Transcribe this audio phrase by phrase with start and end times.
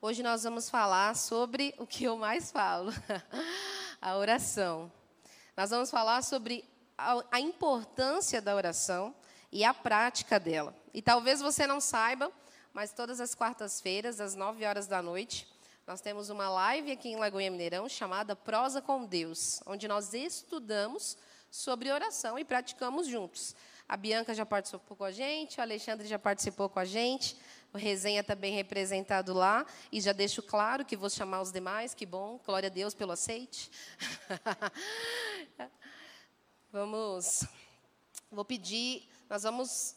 [0.00, 2.92] Hoje nós vamos falar sobre o que eu mais falo,
[4.00, 4.92] a oração.
[5.56, 6.64] Nós vamos falar sobre
[6.96, 9.12] a, importância da oração
[9.50, 10.72] e a prática dela.
[10.94, 12.30] E talvez você não saiba,
[12.72, 15.52] mas todas as quartas-feiras, às 9 horas da noite,
[15.84, 21.18] nós temos uma live aqui em Lagoinha Mineirão chamada Prosa com Deus, onde nós estudamos
[21.50, 23.52] sobre oração e praticamos juntos.
[23.88, 27.36] A Bianca já participou com a gente, o Alexandre já participou com a gente,
[27.72, 31.94] o Resenha está bem representado lá, e já deixo claro que vou chamar os demais,
[31.94, 33.70] que bom, glória a Deus pelo aceite.
[36.72, 37.44] vamos,
[38.30, 39.94] vou pedir, nós vamos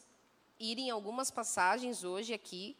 [0.60, 2.76] ir em algumas passagens hoje aqui,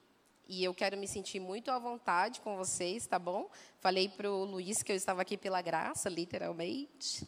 [0.46, 3.50] e eu quero me sentir muito à vontade com vocês, tá bom?
[3.80, 7.26] Falei para o Luiz que eu estava aqui pela graça, literalmente.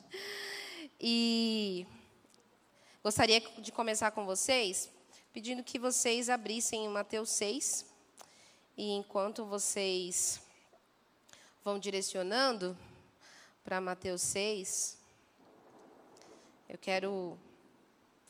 [1.01, 1.87] E
[3.02, 4.93] gostaria de começar com vocês
[5.34, 7.84] pedindo que vocês abrissem Mateus 6.
[8.77, 10.41] E enquanto vocês
[11.65, 12.79] vão direcionando
[13.65, 14.96] para Mateus 6,
[16.68, 17.37] eu quero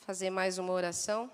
[0.00, 1.30] fazer mais uma oração,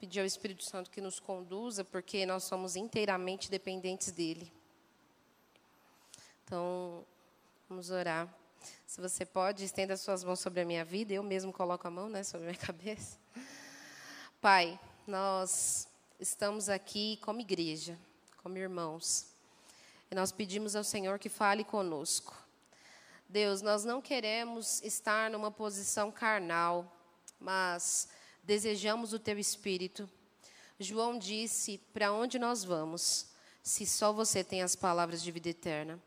[0.00, 4.50] pedir ao Espírito Santo que nos conduza, porque nós somos inteiramente dependentes dele.
[6.44, 7.04] Então,
[7.68, 8.26] vamos orar.
[8.86, 11.12] Se você pode, estenda suas mãos sobre a minha vida.
[11.12, 13.18] Eu mesmo coloco a mão né, sobre a minha cabeça.
[14.40, 15.86] Pai, nós
[16.18, 17.98] estamos aqui como igreja,
[18.42, 19.26] como irmãos.
[20.10, 22.34] E nós pedimos ao Senhor que fale conosco.
[23.28, 26.90] Deus, nós não queremos estar numa posição carnal,
[27.38, 28.08] mas
[28.42, 30.08] desejamos o teu espírito.
[30.78, 33.26] João disse: Para onde nós vamos,
[33.62, 36.00] se só você tem as palavras de vida eterna?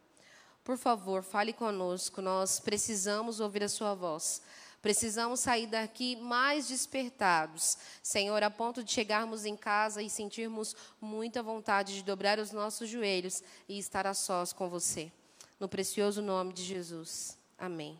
[0.63, 4.41] Por favor, fale conosco, nós precisamos ouvir a Sua voz.
[4.81, 11.41] Precisamos sair daqui mais despertados, Senhor, a ponto de chegarmos em casa e sentirmos muita
[11.41, 15.11] vontade de dobrar os nossos joelhos e estar a sós com você.
[15.59, 17.37] No precioso nome de Jesus.
[17.57, 17.99] Amém.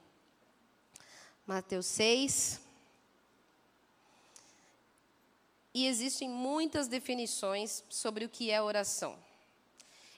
[1.48, 2.62] Mateus 6.
[5.74, 9.18] E existem muitas definições sobre o que é oração.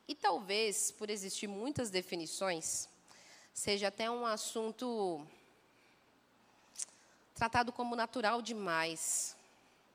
[0.07, 2.89] E talvez, por existir muitas definições,
[3.53, 5.25] seja até um assunto
[7.39, 9.33] tratado como natural demais,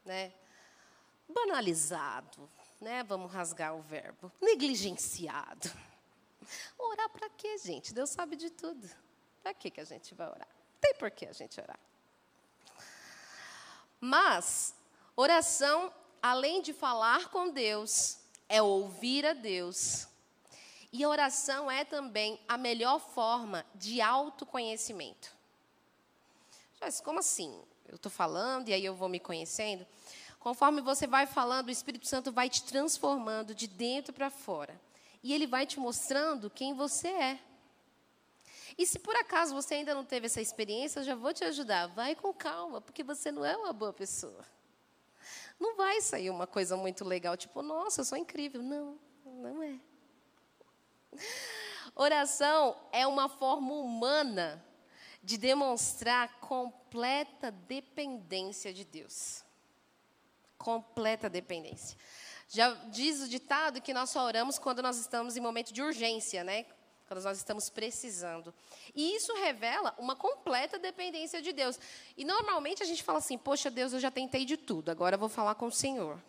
[0.03, 0.33] né?
[1.29, 2.49] banalizado,
[2.81, 3.03] né?
[3.03, 5.71] vamos rasgar o verbo, negligenciado.
[6.79, 7.93] Orar para quê, gente?
[7.93, 8.89] Deus sabe de tudo.
[9.43, 10.49] Para que, que a gente vai orar?
[10.81, 11.79] Tem por que a gente orar.
[14.01, 14.75] Mas,
[15.15, 20.09] oração, além de falar com Deus, é ouvir a Deus.
[20.91, 25.44] E a oração é também a melhor forma de autoconhecimento.
[26.85, 27.63] Mas como assim?
[27.89, 29.87] Eu estou falando e aí eu vou me conhecendo.
[30.39, 34.79] Conforme você vai falando, o Espírito Santo vai te transformando de dentro para fora.
[35.23, 37.41] E ele vai te mostrando quem você é.
[38.77, 41.87] E se por acaso você ainda não teve essa experiência, eu já vou te ajudar.
[41.87, 44.45] Vai com calma, porque você não é uma boa pessoa.
[45.59, 48.63] Não vai sair uma coisa muito legal, tipo, nossa, eu sou incrível.
[48.63, 49.81] Não, não é.
[51.97, 54.63] Oração é uma forma humana
[55.25, 59.43] de demonstrar completa dependência de Deus.
[60.59, 61.97] Completa dependência.
[62.49, 66.45] Já diz o ditado que nós só oramos quando nós estamos em momento de urgência,
[66.45, 66.67] né?
[67.09, 68.53] Quando nós estamos precisando.
[68.95, 71.79] E isso revela uma completa dependência de Deus.
[72.17, 75.19] E normalmente a gente fala assim: Poxa, Deus, eu já tentei de tudo, agora eu
[75.19, 76.23] vou falar com o Senhor.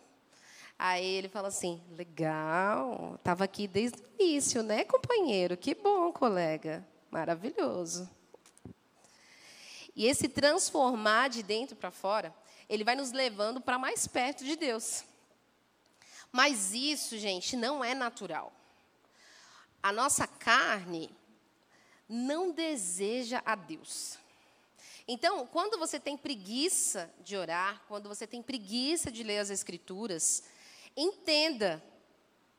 [0.78, 5.56] Aí ele fala assim: Legal, estava aqui desde o início, né, companheiro?
[5.56, 6.86] Que bom, colega.
[7.10, 8.08] Maravilhoso.
[9.96, 12.32] E esse transformar de dentro para fora,
[12.68, 15.04] ele vai nos levando para mais perto de Deus.
[16.30, 18.52] Mas isso, gente, não é natural.
[19.82, 21.10] A nossa carne
[22.06, 24.18] não deseja a Deus.
[25.08, 30.42] Então, quando você tem preguiça de orar, quando você tem preguiça de ler as Escrituras,
[30.94, 31.82] entenda.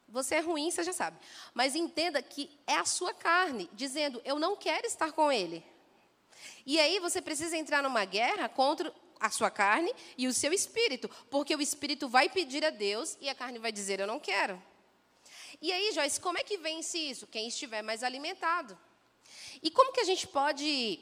[0.08, 1.20] Você é ruim, você já sabe.
[1.54, 5.64] Mas entenda que é a sua carne dizendo: Eu não quero estar com Ele.
[6.66, 11.10] E aí você precisa entrar numa guerra contra a sua carne e o seu espírito,
[11.30, 14.62] porque o espírito vai pedir a Deus e a carne vai dizer: Eu não quero.
[15.62, 17.26] E aí, Joyce, como é que vence isso?
[17.28, 18.78] Quem estiver mais alimentado.
[19.62, 21.00] E como que a gente pode,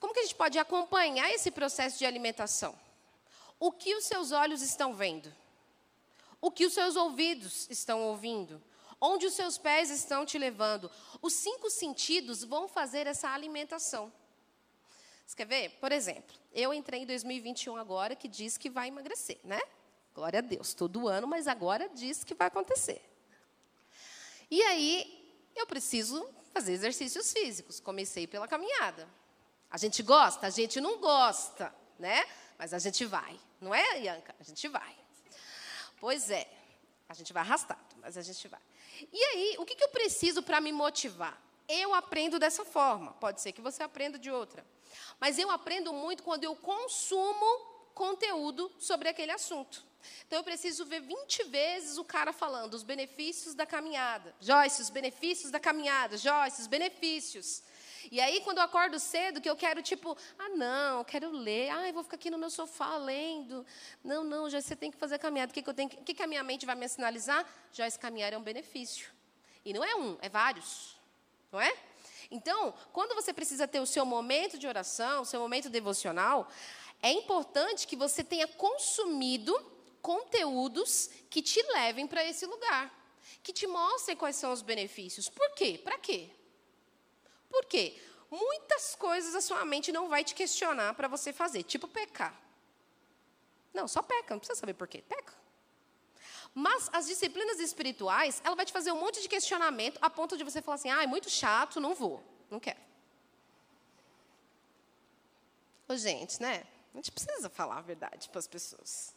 [0.00, 2.76] como que a gente pode acompanhar esse processo de alimentação?
[3.58, 5.32] O que os seus olhos estão vendo?
[6.40, 8.62] O que os seus ouvidos estão ouvindo?
[9.00, 10.90] Onde os seus pés estão te levando?
[11.22, 14.12] Os cinco sentidos vão fazer essa alimentação.
[15.26, 15.70] Você quer ver?
[15.80, 19.60] Por exemplo, eu entrei em 2021 agora que diz que vai emagrecer, né?
[20.14, 23.02] Glória a Deus, todo ano, mas agora diz que vai acontecer.
[24.50, 27.80] E aí, eu preciso fazer exercícios físicos.
[27.80, 29.08] Comecei pela caminhada.
[29.68, 30.46] A gente gosta?
[30.46, 32.24] A gente não gosta, né?
[32.56, 33.38] Mas a gente vai.
[33.60, 34.34] Não é, Ianca?
[34.38, 34.94] A gente vai.
[35.98, 36.48] Pois é.
[37.08, 38.60] A gente vai arrastado, mas a gente vai.
[39.12, 41.40] E aí, o que, que eu preciso para me motivar?
[41.68, 43.12] Eu aprendo dessa forma.
[43.14, 44.64] Pode ser que você aprenda de outra.
[45.20, 47.46] Mas eu aprendo muito quando eu consumo
[47.94, 49.82] conteúdo sobre aquele assunto.
[50.26, 54.34] Então eu preciso ver 20 vezes o cara falando os benefícios da caminhada.
[54.40, 56.16] Joyce, os benefícios da caminhada.
[56.16, 57.62] Joyce, os benefícios.
[58.10, 61.70] E aí, quando eu acordo cedo, que eu quero, tipo, ah, não, eu quero ler.
[61.70, 63.66] Ah, eu vou ficar aqui no meu sofá lendo.
[64.04, 65.50] Não, não, Joyce, você tem que fazer a caminhada.
[65.50, 67.44] O que, que, eu tenho que, o que, que a minha mente vai me sinalizar?
[67.72, 69.10] Joyce, caminhar é um benefício.
[69.64, 70.96] E não é um, é vários.
[71.50, 71.74] Não é?
[72.30, 76.48] Então, quando você precisa ter o seu momento de oração, o seu momento devocional,
[77.02, 79.54] é importante que você tenha consumido
[80.02, 82.92] conteúdos que te levem para esse lugar,
[83.42, 85.28] que te mostrem quais são os benefícios.
[85.28, 85.80] Por quê?
[85.82, 86.30] Para quê?
[87.50, 88.00] Por quê?
[88.30, 92.40] Muitas coisas a sua mente não vai te questionar para você fazer, tipo pecar.
[93.72, 95.02] Não, só peca, não precisa saber por quê.
[95.06, 95.45] Peca.
[96.58, 100.42] Mas as disciplinas espirituais, ela vai te fazer um monte de questionamento a ponto de
[100.42, 102.80] você falar assim: ah, é muito chato, não vou, não quero.
[105.86, 106.64] Ô, gente, né?
[106.94, 109.14] A gente precisa falar a verdade para as pessoas.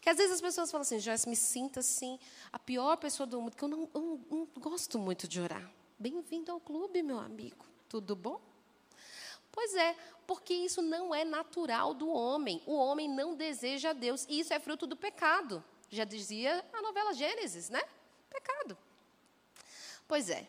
[0.00, 2.20] Que às vezes as pessoas falam assim, Joyce, me sinta assim,
[2.52, 5.68] a pior pessoa do mundo, que eu não, eu não, não gosto muito de orar.
[5.98, 7.66] Bem-vindo ao clube, meu amigo.
[7.88, 8.40] Tudo bom?
[9.50, 12.62] Pois é, porque isso não é natural do homem.
[12.64, 14.24] O homem não deseja Deus.
[14.28, 15.64] E isso é fruto do pecado.
[15.92, 17.82] Já dizia a novela Gênesis, né?
[18.30, 18.78] Pecado.
[20.08, 20.48] Pois é.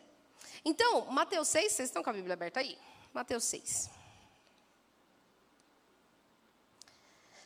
[0.64, 2.78] Então, Mateus 6, vocês estão com a Bíblia aberta aí?
[3.12, 3.90] Mateus 6.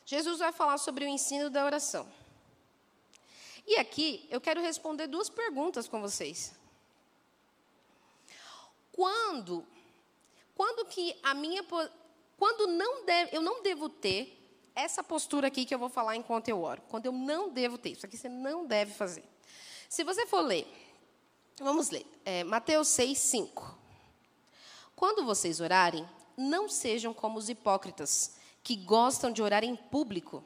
[0.06, 2.09] Jesus vai falar sobre o ensino da oração.
[3.67, 6.55] E aqui eu quero responder duas perguntas com vocês.
[8.93, 9.67] Quando,
[10.55, 11.65] quando que a minha,
[12.39, 14.38] quando não deve, eu não devo ter
[14.79, 16.81] essa postura aqui que eu vou falar enquanto eu oro.
[16.89, 17.91] Quando eu não devo ter.
[17.91, 19.25] Isso aqui você não deve fazer.
[19.89, 20.67] Se você for ler,
[21.59, 22.07] vamos ler.
[22.25, 23.79] É, Mateus 6, 5.
[24.95, 30.45] Quando vocês orarem, não sejam como os hipócritas, que gostam de orar em público,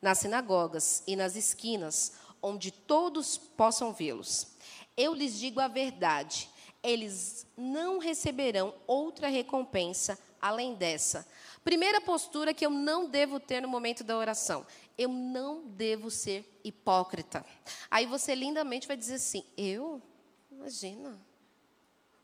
[0.00, 4.48] nas sinagogas e nas esquinas, onde todos possam vê-los.
[4.96, 6.48] Eu lhes digo a verdade,
[6.82, 11.26] eles não receberão outra recompensa além dessa,
[11.64, 14.66] Primeira postura que eu não devo ter no momento da oração.
[14.98, 17.44] Eu não devo ser hipócrita.
[17.90, 20.02] Aí você lindamente vai dizer assim: Eu?
[20.50, 21.18] Imagina.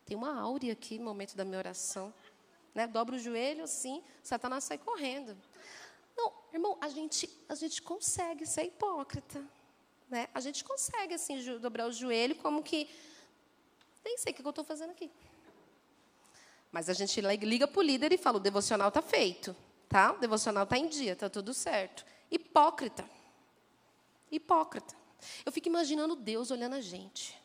[0.05, 2.12] Tem uma áurea aqui no momento da minha oração.
[2.75, 2.87] Né?
[2.87, 5.37] Dobra o joelho assim, Satanás sai correndo.
[6.17, 9.44] Não, irmão, a gente, a gente consegue ser hipócrita.
[10.08, 10.29] Né?
[10.32, 12.88] A gente consegue assim dobrar o joelho como que
[14.05, 15.11] nem sei o que eu estou fazendo aqui.
[16.70, 19.56] Mas a gente liga para o líder e fala: o devocional está feito,
[19.88, 20.12] tá?
[20.12, 22.04] O devocional está em dia, está tudo certo.
[22.30, 23.08] Hipócrita.
[24.30, 24.94] Hipócrita.
[25.44, 27.36] Eu fico imaginando Deus olhando a gente.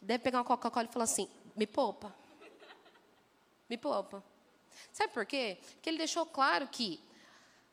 [0.00, 2.14] Deve pegar uma Coca-Cola e falar assim: me poupa.
[3.68, 4.22] Me poupa.
[4.92, 5.58] Sabe por quê?
[5.74, 7.00] Porque ele deixou claro que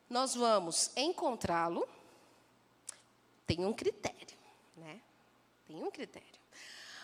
[0.09, 1.87] nós vamos encontrá-lo.
[3.45, 4.37] Tem um critério,
[4.77, 5.01] né?
[5.67, 6.27] Tem um critério.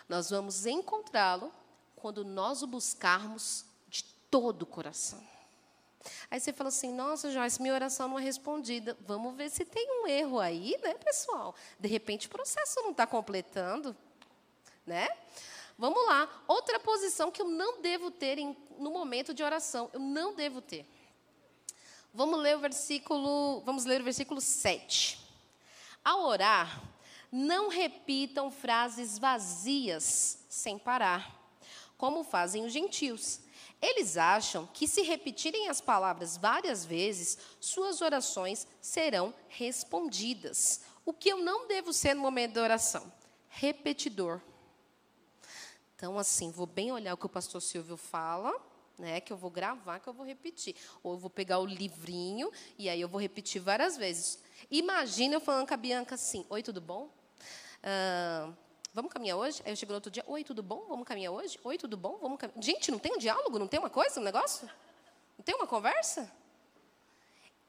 [0.08, 1.52] Nós vamos encontrá-lo
[1.98, 5.22] quando nós o buscarmos de todo o coração.
[6.30, 8.96] Aí você fala assim: nossa, Joyce, minha oração não é respondida.
[9.06, 11.54] Vamos ver se tem um erro aí, né, pessoal?
[11.78, 13.96] De repente o processo não está completando,
[14.86, 15.08] né?
[15.76, 16.28] Vamos lá.
[16.46, 19.88] Outra posição que eu não devo ter em, no momento de oração.
[19.92, 20.86] Eu não devo ter.
[22.12, 25.20] Vamos ler o versículo, vamos ler o versículo 7.
[26.04, 26.82] Ao orar,
[27.30, 31.37] não repitam frases vazias sem parar
[31.98, 33.40] como fazem os gentios.
[33.82, 40.80] Eles acham que, se repetirem as palavras várias vezes, suas orações serão respondidas.
[41.04, 43.12] O que eu não devo ser no momento da oração?
[43.48, 44.40] Repetidor.
[45.94, 48.54] Então, assim, vou bem olhar o que o pastor Silvio fala,
[48.96, 50.76] né, que eu vou gravar, que eu vou repetir.
[51.02, 54.38] Ou eu vou pegar o livrinho e aí eu vou repetir várias vezes.
[54.70, 57.10] Imagina eu falando com a Bianca assim: Oi, tudo bom?
[57.82, 58.52] Ah,
[58.98, 59.62] Vamos caminhar hoje?
[59.64, 60.84] Aí eu chego no outro dia, oi, tudo bom?
[60.88, 61.56] Vamos caminhar hoje?
[61.62, 62.18] Oi, tudo bom?
[62.20, 62.60] Vamos caminhar.
[62.60, 63.56] Gente, não tem um diálogo?
[63.56, 64.68] Não tem uma coisa, um negócio?
[65.38, 66.28] Não tem uma conversa?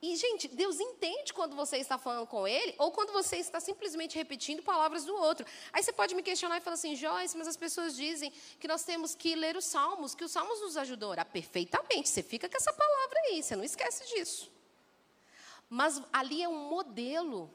[0.01, 4.15] E, gente, Deus entende quando você está falando com Ele ou quando você está simplesmente
[4.15, 5.45] repetindo palavras do outro.
[5.71, 8.83] Aí você pode me questionar e falar assim, Joyce, mas as pessoas dizem que nós
[8.83, 12.09] temos que ler os salmos, que os salmos nos ajudam a orar perfeitamente.
[12.09, 14.51] Você fica com essa palavra aí, você não esquece disso.
[15.69, 17.53] Mas ali é um modelo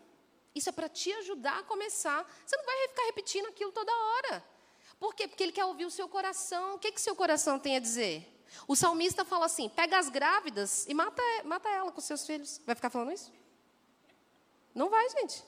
[0.54, 2.25] Isso é para te ajudar a começar.
[2.46, 4.44] Você não vai ficar repetindo aquilo toda hora.
[4.99, 5.26] Por quê?
[5.26, 6.76] Porque ele quer ouvir o seu coração.
[6.76, 8.30] O que, que seu coração tem a dizer?
[8.68, 12.61] O salmista fala assim: pega as grávidas e mata, mata ela com seus filhos.
[12.64, 13.32] Vai ficar falando isso?
[14.75, 15.42] Não vai, gente.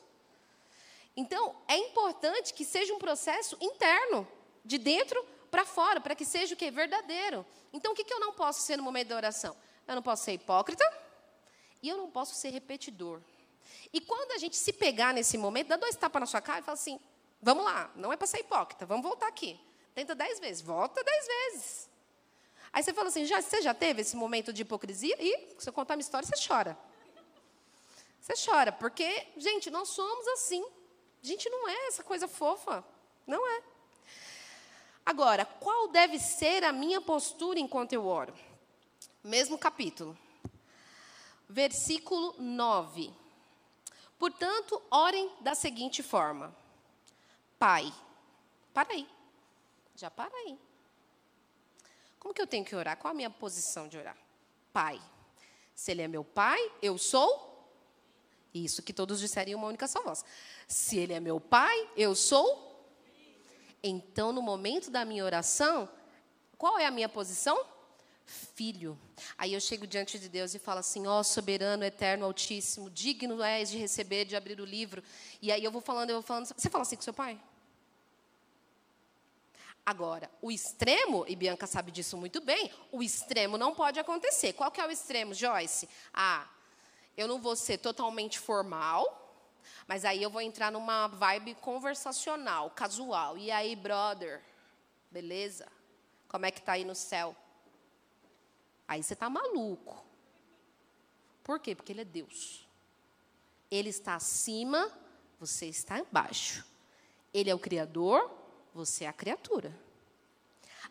[1.16, 4.28] Então, é importante que seja um processo interno,
[4.64, 6.70] de dentro para fora, para que seja o que?
[6.70, 7.46] Verdadeiro.
[7.72, 9.56] Então, o que, que eu não posso ser no momento da oração?
[9.86, 10.84] Eu não posso ser hipócrita
[11.82, 13.20] e eu não posso ser repetidor.
[13.92, 16.62] E quando a gente se pegar nesse momento, dá dois tapas na sua cara e
[16.62, 17.00] fala assim:
[17.40, 19.58] vamos lá, não é para ser hipócrita, vamos voltar aqui.
[19.94, 21.90] Tenta dez vezes, volta dez vezes.
[22.72, 25.16] Aí você fala assim: já, você já teve esse momento de hipocrisia?
[25.18, 26.76] E se eu contar uma história, você chora.
[28.20, 30.64] Você chora, porque, gente, nós somos assim.
[31.22, 32.84] A gente não é essa coisa fofa.
[33.26, 33.62] Não é.
[35.04, 38.34] Agora, qual deve ser a minha postura enquanto eu oro?
[39.22, 40.18] Mesmo capítulo.
[41.48, 43.14] Versículo 9.
[44.18, 46.54] Portanto, orem da seguinte forma:
[47.58, 47.92] Pai,
[48.72, 49.08] para aí.
[49.94, 50.58] Já para aí.
[52.18, 52.96] Como que eu tenho que orar?
[52.96, 54.16] Qual a minha posição de orar?
[54.72, 55.00] Pai.
[55.74, 57.46] Se ele é meu pai, eu sou
[58.52, 60.24] isso que todos disseriam uma única só voz.
[60.66, 62.64] Se ele é meu pai, eu sou.
[63.82, 65.88] Então, no momento da minha oração,
[66.56, 67.58] qual é a minha posição?
[68.26, 68.98] Filho.
[69.38, 73.40] Aí eu chego diante de Deus e falo assim: ó, oh, soberano, eterno, altíssimo, digno
[73.40, 75.02] és de receber, de abrir o livro.
[75.40, 76.46] E aí eu vou falando, eu vou falando.
[76.46, 77.40] Você fala assim com seu pai?
[79.84, 84.52] Agora, o extremo, e Bianca sabe disso muito bem, o extremo não pode acontecer.
[84.52, 85.88] Qual que é o extremo, Joyce?
[86.12, 86.48] Ah,
[87.16, 89.04] eu não vou ser totalmente formal,
[89.86, 93.38] mas aí eu vou entrar numa vibe conversacional, casual.
[93.38, 94.42] E aí, brother,
[95.12, 95.68] beleza?
[96.26, 97.36] Como é que tá aí no céu?
[98.86, 100.04] Aí você tá maluco.
[101.42, 101.74] Por quê?
[101.74, 102.66] Porque ele é Deus.
[103.70, 104.90] Ele está acima,
[105.38, 106.64] você está embaixo.
[107.32, 108.30] Ele é o criador,
[108.72, 109.74] você é a criatura.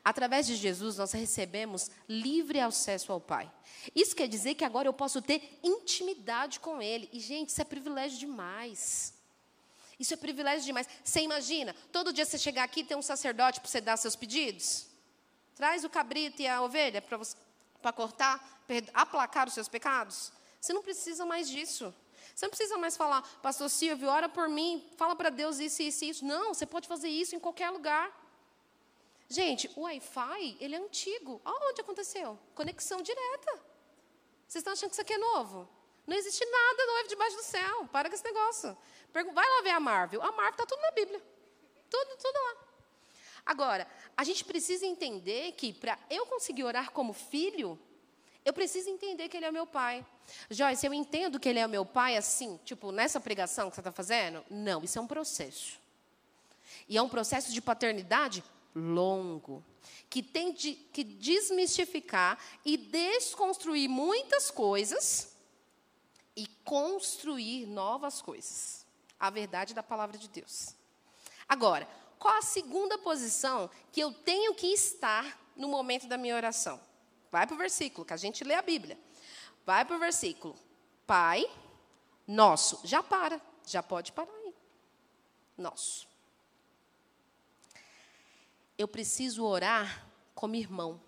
[0.03, 3.51] Através de Jesus, nós recebemos livre acesso ao Pai.
[3.95, 7.09] Isso quer dizer que agora eu posso ter intimidade com Ele.
[7.11, 9.15] E, gente, isso é privilégio demais.
[9.99, 10.87] Isso é privilégio demais.
[11.03, 14.15] Você imagina, todo dia você chegar aqui e ter um sacerdote para você dar seus
[14.15, 14.87] pedidos?
[15.55, 17.17] Traz o cabrito e a ovelha para
[17.93, 18.63] cortar,
[18.93, 20.31] aplacar os seus pecados?
[20.59, 21.93] Você não precisa mais disso.
[22.33, 26.03] Você não precisa mais falar, pastor Silvio, ora por mim, fala para Deus isso, isso
[26.03, 26.25] isso.
[26.25, 28.11] Não, você pode fazer isso em qualquer lugar.
[29.29, 31.41] Gente, o Wi-Fi, ele é antigo.
[31.43, 32.37] Aonde aconteceu?
[32.53, 33.51] Conexão direta.
[34.47, 35.67] Vocês estão achando que isso aqui é novo?
[36.05, 37.89] Não existe nada novo debaixo do céu.
[37.91, 38.77] Para com esse negócio.
[39.11, 40.21] Vai lá ver a Marvel.
[40.21, 41.21] A Marvel está tudo na Bíblia.
[41.89, 42.64] Tudo, tudo lá.
[43.45, 43.87] Agora,
[44.17, 47.79] a gente precisa entender que para eu conseguir orar como filho,
[48.43, 50.05] eu preciso entender que ele é meu pai.
[50.49, 53.91] Joyce, eu entendo que ele é meu pai assim, tipo, nessa pregação que você está
[53.91, 54.43] fazendo?
[54.49, 55.79] Não, isso é um processo.
[56.87, 58.43] E é um processo de paternidade
[58.75, 59.63] longo,
[60.09, 65.35] que tem de, que desmistificar e desconstruir muitas coisas
[66.35, 68.85] e construir novas coisas.
[69.19, 70.75] A verdade da palavra de Deus.
[71.47, 71.87] Agora,
[72.25, 76.81] qual a segunda posição que eu tenho que estar no momento da minha oração?
[77.29, 78.97] Vai para o versículo, que a gente lê a Bíblia.
[79.63, 80.55] Vai para o versículo.
[81.05, 81.45] Pai,
[82.25, 82.81] nosso.
[82.83, 84.55] Já para, já pode parar aí.
[85.55, 86.15] Nosso
[88.77, 90.99] eu preciso orar como irmão.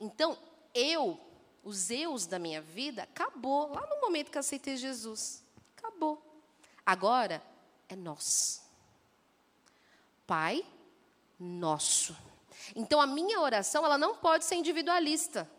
[0.00, 0.38] Então,
[0.74, 1.20] eu,
[1.62, 5.44] os eus da minha vida, acabou lá no momento que aceitei Jesus.
[5.76, 6.22] Acabou.
[6.86, 7.42] Agora
[7.88, 8.67] é nós.
[10.28, 10.62] Pai
[11.40, 12.14] nosso.
[12.76, 15.50] Então a minha oração, ela não pode ser individualista.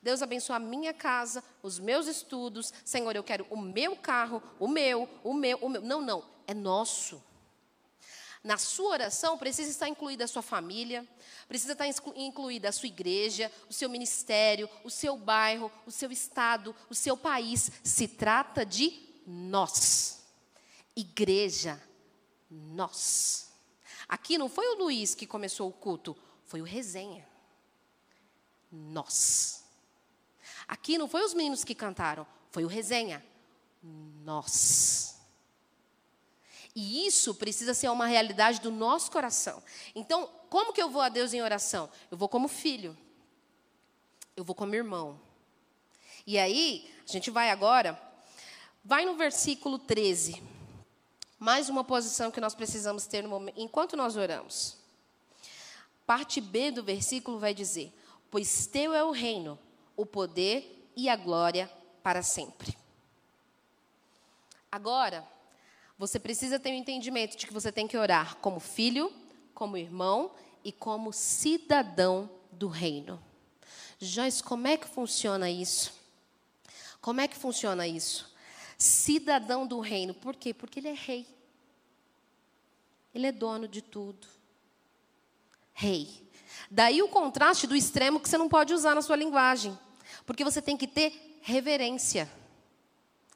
[0.00, 2.72] Deus abençoa a minha casa, os meus estudos.
[2.84, 5.82] Senhor, eu quero o meu carro, o meu, o meu, o meu.
[5.82, 7.20] Não, não, é nosso.
[8.44, 11.04] Na sua oração precisa estar incluída a sua família,
[11.48, 16.74] precisa estar incluída a sua igreja, o seu ministério, o seu bairro, o seu estado,
[16.88, 17.72] o seu país.
[17.82, 20.22] Se trata de nós.
[20.94, 21.82] Igreja,
[22.48, 23.49] nós.
[24.10, 27.24] Aqui não foi o Luiz que começou o culto, foi o resenha.
[28.68, 29.62] Nós.
[30.66, 33.24] Aqui não foi os meninos que cantaram, foi o resenha.
[34.24, 35.16] Nós.
[36.74, 39.62] E isso precisa ser uma realidade do nosso coração.
[39.94, 41.88] Então, como que eu vou a Deus em oração?
[42.10, 42.98] Eu vou como filho.
[44.36, 45.20] Eu vou como irmão.
[46.26, 47.96] E aí, a gente vai agora,
[48.84, 50.59] vai no versículo 13.
[51.40, 54.76] Mais uma posição que nós precisamos ter momento, enquanto nós oramos.
[56.06, 57.90] Parte B do versículo vai dizer:
[58.30, 59.58] Pois teu é o reino,
[59.96, 61.70] o poder e a glória
[62.02, 62.76] para sempre.
[64.70, 65.26] Agora,
[65.98, 69.10] você precisa ter o um entendimento de que você tem que orar como filho,
[69.54, 70.32] como irmão
[70.62, 73.18] e como cidadão do reino.
[73.98, 75.92] Joyce, como é que funciona isso?
[77.00, 78.29] Como é que funciona isso?
[78.80, 80.14] Cidadão do reino.
[80.14, 80.54] Por quê?
[80.54, 81.26] Porque ele é rei.
[83.14, 84.26] Ele é dono de tudo.
[85.74, 86.26] Rei.
[86.70, 89.78] Daí o contraste do extremo que você não pode usar na sua linguagem.
[90.24, 92.26] Porque você tem que ter reverência.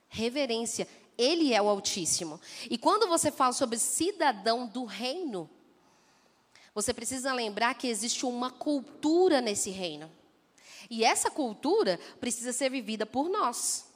[0.08, 0.88] Reverência.
[1.18, 2.40] Ele é o Altíssimo.
[2.70, 5.50] E quando você fala sobre cidadão do reino,
[6.74, 10.10] você precisa lembrar que existe uma cultura nesse reino.
[10.88, 13.92] E essa cultura precisa ser vivida por nós.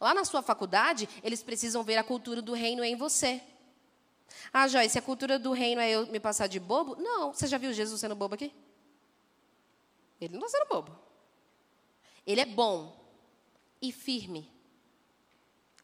[0.00, 3.40] Lá na sua faculdade, eles precisam ver a cultura do reino em você.
[4.52, 6.96] Ah, Joyce, a cultura do reino é eu me passar de bobo?
[6.96, 7.32] Não.
[7.32, 8.52] Você já viu Jesus sendo bobo aqui?
[10.20, 10.98] Ele não está sendo bobo.
[12.26, 12.96] Ele é bom
[13.80, 14.50] e firme.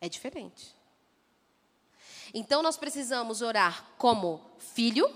[0.01, 0.75] É diferente.
[2.35, 5.09] Então nós precisamos orar como filho,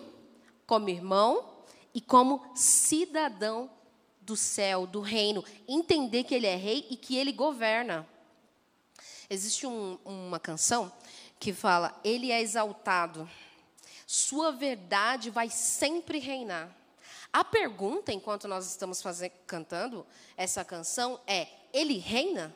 [0.66, 3.70] como irmão e como cidadão
[4.22, 5.44] do céu, do reino.
[5.68, 8.08] Entender que ele é rei e que ele governa.
[9.32, 10.92] Existe um, uma canção
[11.38, 13.30] que fala: Ele é exaltado,
[14.04, 16.76] Sua verdade vai sempre reinar.
[17.32, 20.04] A pergunta, enquanto nós estamos fazendo, cantando
[20.36, 22.52] essa canção, é: Ele reina?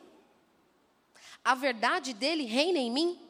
[1.45, 3.21] A verdade dele reina em mim?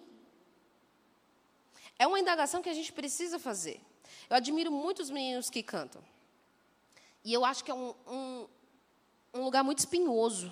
[2.00, 3.80] É uma indagação que a gente precisa fazer.
[4.28, 6.04] Eu admiro muitos meninos que cantam.
[7.24, 8.48] E eu acho que é um, um,
[9.36, 10.52] um lugar muito espinhoso.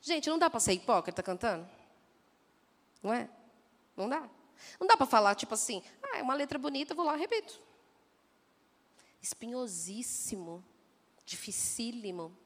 [0.00, 1.68] Gente, não dá para ser hipócrita cantando?
[3.02, 3.28] Não é?
[3.96, 4.28] Não dá.
[4.78, 7.60] Não dá para falar, tipo assim, ah, é uma letra bonita, vou lá, repito.
[9.22, 10.64] Espinhosíssimo,
[11.24, 12.36] dificílimo.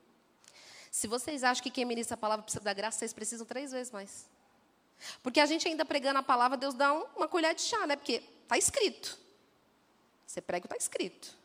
[0.90, 3.92] Se vocês acham que quem ministra a palavra precisa da graça, vocês precisam três vezes
[3.92, 4.28] mais.
[5.23, 7.96] Porque a gente ainda pregando a palavra, Deus dá uma colher de chá, né?
[7.96, 9.18] Porque está escrito.
[10.26, 11.36] Você prega está escrito.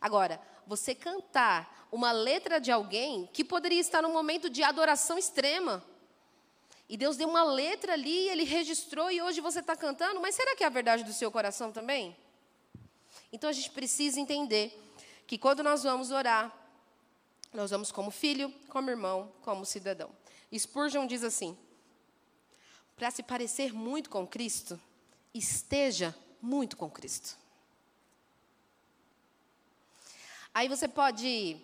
[0.00, 5.84] Agora, você cantar uma letra de alguém que poderia estar num momento de adoração extrema.
[6.88, 10.56] E Deus deu uma letra ali, ele registrou e hoje você está cantando, mas será
[10.56, 12.16] que é a verdade do seu coração também?
[13.32, 14.76] Então a gente precisa entender
[15.26, 16.52] que quando nós vamos orar,
[17.52, 20.10] nós vamos como filho, como irmão, como cidadão.
[20.56, 21.56] Spurgeon diz assim:
[22.96, 24.80] para se parecer muito com Cristo,
[25.32, 27.39] esteja muito com Cristo.
[30.52, 31.60] Aí você pode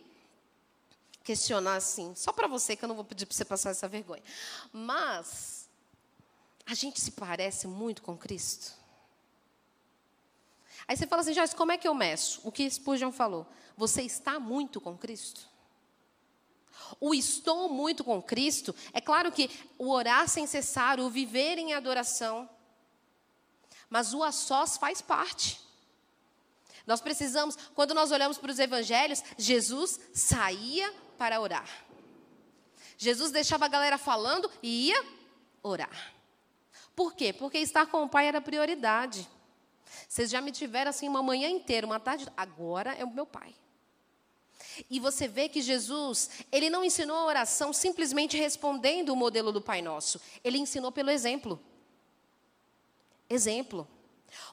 [1.24, 4.22] questionar assim, só para você, que eu não vou pedir para você passar essa vergonha.
[4.72, 5.68] Mas,
[6.64, 8.72] a gente se parece muito com Cristo?
[10.86, 12.40] Aí você fala assim, Joyce, como é que eu meço?
[12.44, 13.44] O que Spurgeon falou.
[13.76, 15.48] Você está muito com Cristo?
[17.00, 21.74] O estou muito com Cristo, é claro que o orar sem cessar, o viver em
[21.74, 22.48] adoração,
[23.90, 25.60] mas o a sós faz parte.
[26.86, 31.68] Nós precisamos, quando nós olhamos para os evangelhos, Jesus saía para orar.
[32.96, 35.04] Jesus deixava a galera falando e ia
[35.62, 36.14] orar.
[36.94, 37.32] Por quê?
[37.32, 39.28] Porque estar com o Pai era prioridade.
[40.08, 42.26] Vocês já me tiveram assim uma manhã inteira, uma tarde.
[42.36, 43.54] Agora é o meu Pai.
[44.90, 49.60] E você vê que Jesus, ele não ensinou a oração simplesmente respondendo o modelo do
[49.60, 50.20] Pai Nosso.
[50.44, 51.60] Ele ensinou pelo exemplo.
[53.28, 53.88] Exemplo.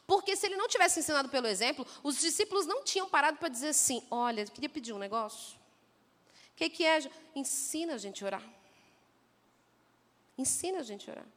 [0.05, 3.69] Porque se ele não tivesse ensinado pelo exemplo, os discípulos não tinham parado para dizer
[3.69, 5.57] assim: olha, eu queria pedir um negócio.
[6.53, 6.99] O que, que é?
[7.35, 8.43] Ensina a gente a orar.
[10.37, 11.27] Ensina a gente a orar.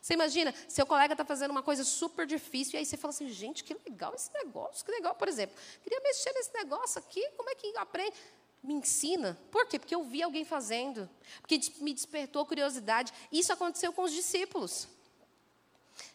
[0.00, 3.28] Você imagina, seu colega está fazendo uma coisa super difícil, e aí você fala assim,
[3.28, 5.56] gente, que legal esse negócio, que legal, por exemplo.
[5.80, 8.16] Queria mexer nesse negócio aqui, como é que aprende?
[8.64, 9.38] Me ensina.
[9.50, 9.78] Por quê?
[9.78, 11.08] Porque eu vi alguém fazendo.
[11.40, 13.12] Porque me despertou curiosidade.
[13.30, 14.88] Isso aconteceu com os discípulos.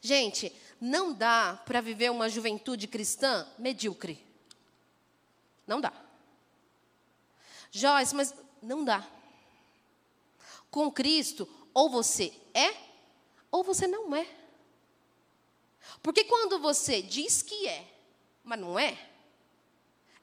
[0.02, 4.24] Gente, não dá para viver uma juventude cristã medíocre.
[5.66, 5.94] Não dá.
[7.72, 9.06] Joyce, mas não dá.
[10.72, 12.88] Com Cristo, ou você é
[13.52, 14.28] ou você não é.
[16.02, 17.86] Porque quando você diz que é,
[18.44, 18.98] mas não é,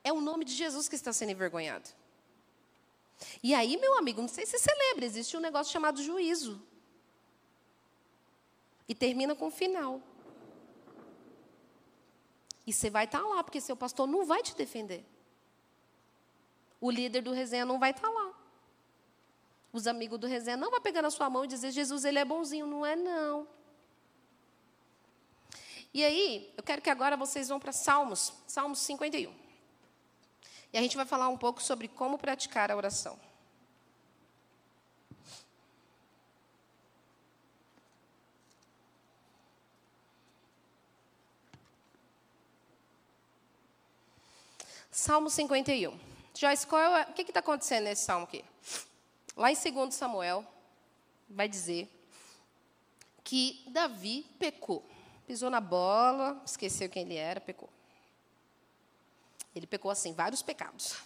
[0.03, 1.88] é o nome de Jesus que está sendo envergonhado.
[3.43, 6.61] E aí, meu amigo, não sei se você lembra, existe um negócio chamado juízo.
[8.88, 10.01] E termina com o final.
[12.66, 15.05] E você vai estar lá, porque seu pastor não vai te defender.
[16.81, 18.44] O líder do resenha não vai estar lá
[19.75, 22.25] os amigos do resenha não vai pegar na sua mão e dizer, Jesus, ele é
[22.25, 22.64] bonzinho.
[22.64, 23.44] Não é, não.
[25.92, 29.35] E aí, eu quero que agora vocês vão para Salmos, Salmos 51.
[30.73, 33.18] E a gente vai falar um pouco sobre como praticar a oração.
[44.94, 45.98] Salmo 51.
[46.37, 48.44] Joyce, qual é, o que está acontecendo nesse salmo aqui?
[49.37, 50.46] Lá em 2 Samuel,
[51.28, 51.90] vai dizer
[53.24, 54.88] que Davi pecou.
[55.26, 57.68] Pisou na bola, esqueceu quem ele era, pecou.
[59.52, 60.96] Ele pecou assim, vários pecados.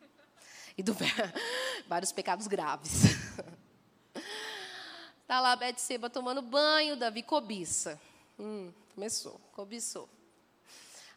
[0.78, 0.96] E do,
[1.86, 3.02] vários pecados graves.
[5.20, 8.00] Está lá Betseba tomando banho, Davi cobiça.
[8.38, 10.08] Hum, começou, cobiçou.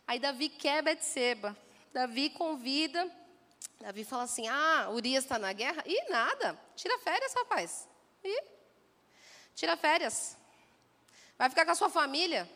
[0.07, 1.55] Aí Davi quer Betseba.
[1.95, 3.09] Davi convida.
[3.79, 5.81] Davi fala assim: Ah, Urias está na guerra?
[5.85, 6.59] Ih, nada.
[6.75, 7.87] Tira férias, rapaz.
[8.21, 8.43] Ih,
[9.55, 10.35] tira férias.
[11.37, 12.51] Vai ficar com a sua família.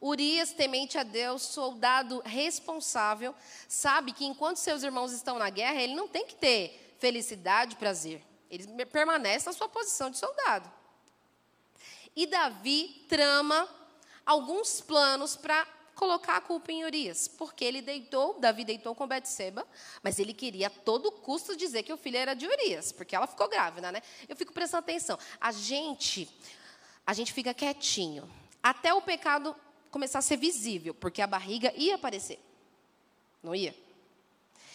[0.00, 3.32] Urias, temente a Deus, soldado responsável,
[3.68, 8.20] sabe que enquanto seus irmãos estão na guerra, ele não tem que ter felicidade, prazer.
[8.50, 10.68] Ele permanece na sua posição de soldado.
[12.16, 13.68] E Davi trama
[14.26, 15.64] alguns planos para
[16.02, 19.64] colocar a culpa em Urias, porque ele deitou, Davi deitou com Betseba,
[20.02, 23.28] mas ele queria a todo custo dizer que o filho era de Urias, porque ela
[23.28, 24.02] ficou grávida, né?
[24.28, 25.16] Eu fico prestando atenção.
[25.40, 26.28] A gente,
[27.06, 28.28] a gente fica quietinho
[28.60, 29.54] até o pecado
[29.92, 32.40] começar a ser visível, porque a barriga ia aparecer.
[33.40, 33.72] Não ia?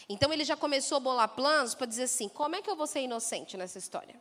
[0.08, 2.88] Então ele já começou a bolar planos para dizer assim: como é que eu vou
[2.88, 4.16] ser inocente nessa história?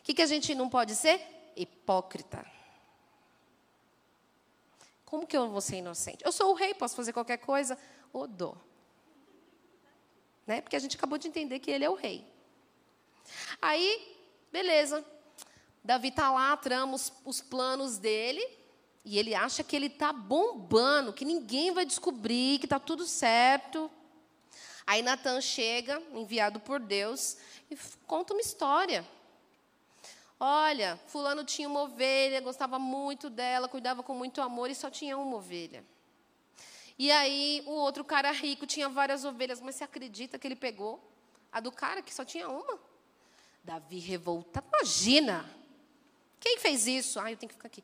[0.00, 1.20] O que, que a gente não pode ser?
[1.54, 2.53] Hipócrita.
[5.04, 6.24] Como que eu vou ser inocente?
[6.24, 7.78] Eu sou o rei, posso fazer qualquer coisa?
[8.12, 8.56] Odô.
[10.46, 10.60] Né?
[10.60, 12.26] Porque a gente acabou de entender que ele é o rei.
[13.60, 14.16] Aí,
[14.52, 15.04] beleza.
[15.82, 18.46] Davi está lá, trama os, os planos dele.
[19.04, 23.90] E ele acha que ele está bombando, que ninguém vai descobrir, que está tudo certo.
[24.86, 27.36] Aí Natan chega, enviado por Deus,
[27.70, 29.06] e conta uma história.
[30.46, 35.16] Olha, fulano tinha uma ovelha, gostava muito dela, cuidava com muito amor e só tinha
[35.16, 35.82] uma ovelha.
[36.98, 41.02] E aí o outro cara rico tinha várias ovelhas, mas você acredita que ele pegou
[41.50, 42.78] a do cara que só tinha uma?
[43.62, 44.66] Davi revoltado.
[44.68, 45.48] Imagina!
[46.38, 47.18] Quem fez isso?
[47.18, 47.82] Ah, eu tenho que ficar aqui.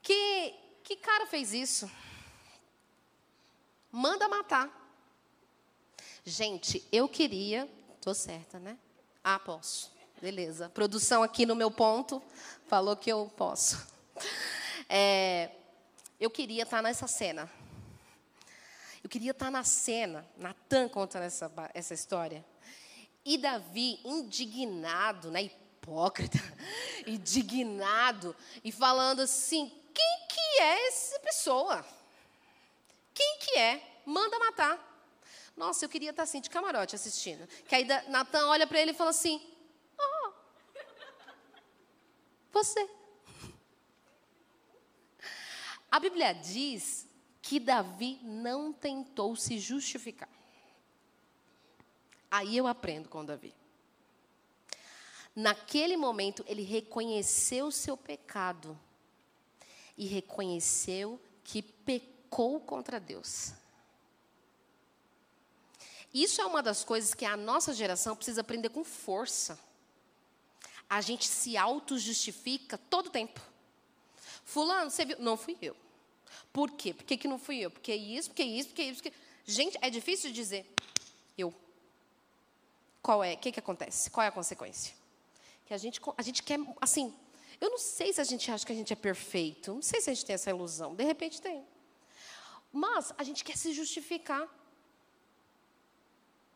[0.00, 1.90] Que, que cara fez isso?
[3.90, 4.70] Manda matar.
[6.24, 7.68] Gente, eu queria.
[8.00, 8.78] Tô certa, né?
[9.24, 9.98] Ah, posso.
[10.20, 10.68] Beleza.
[10.68, 12.22] Produção aqui no meu ponto
[12.66, 13.88] falou que eu posso.
[14.86, 15.50] É,
[16.18, 17.50] eu queria estar nessa cena.
[19.02, 22.44] Eu queria estar na cena, Natan contando essa, essa história.
[23.24, 26.38] E Davi, indignado, né, hipócrita,
[27.06, 31.82] indignado, e falando assim: quem que é essa pessoa?
[33.14, 34.00] Quem que é?
[34.04, 34.86] Manda matar.
[35.56, 37.46] Nossa, eu queria estar assim, de camarote, assistindo.
[37.66, 39.40] Que aí Natan olha para ele e fala assim:
[42.52, 42.88] você.
[45.90, 47.08] A Bíblia diz
[47.42, 50.28] que Davi não tentou se justificar.
[52.30, 53.52] Aí eu aprendo com Davi.
[55.34, 58.78] Naquele momento, ele reconheceu o seu pecado
[59.96, 63.52] e reconheceu que pecou contra Deus.
[66.12, 69.58] Isso é uma das coisas que a nossa geração precisa aprender com força.
[70.90, 73.40] A gente se auto-justifica todo tempo.
[74.44, 75.16] Fulano, você viu?
[75.20, 75.76] Não fui eu.
[76.52, 76.92] Por quê?
[76.92, 77.70] Por que, que não fui eu?
[77.70, 79.02] Porque isso, porque isso, porque isso.
[79.02, 79.16] Porque...
[79.46, 80.66] Gente, é difícil dizer
[81.38, 81.54] eu.
[83.00, 83.34] Qual é?
[83.34, 84.10] O que, que acontece?
[84.10, 84.92] Qual é a consequência?
[85.64, 87.14] Que a gente, a gente quer, assim,
[87.60, 89.74] eu não sei se a gente acha que a gente é perfeito.
[89.74, 90.94] Não sei se a gente tem essa ilusão.
[90.94, 91.64] De repente tem.
[92.72, 94.48] Mas a gente quer se justificar.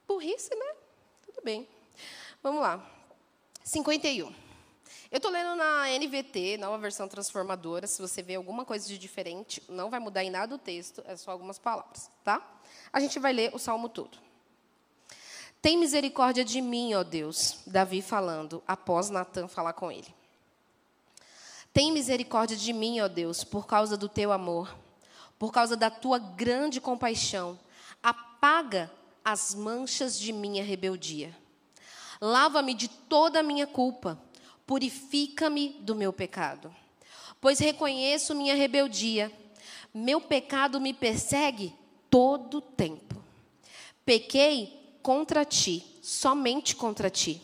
[0.09, 0.75] Burrice, né?
[1.25, 1.69] Tudo bem.
[2.43, 2.91] Vamos lá.
[3.65, 4.31] 51.
[5.11, 7.87] Eu estou lendo na NVT, nova versão transformadora.
[7.87, 11.17] Se você vê alguma coisa de diferente, não vai mudar em nada o texto, é
[11.17, 12.47] só algumas palavras, tá?
[12.93, 14.19] A gente vai ler o salmo todo.
[15.63, 20.15] Tem misericórdia de mim, ó Deus, Davi falando, após Natan falar com ele.
[21.73, 24.77] Tem misericórdia de mim, ó Deus, por causa do teu amor,
[25.39, 27.59] por causa da tua grande compaixão.
[28.03, 28.93] Apaga
[29.25, 31.35] as manchas de minha rebeldia.
[32.21, 34.21] Lava-me de toda a minha culpa,
[34.67, 36.75] purifica-me do meu pecado.
[37.41, 39.31] Pois reconheço minha rebeldia,
[39.93, 41.75] meu pecado me persegue
[42.09, 43.23] todo o tempo.
[44.05, 47.41] Pequei contra ti, somente contra ti.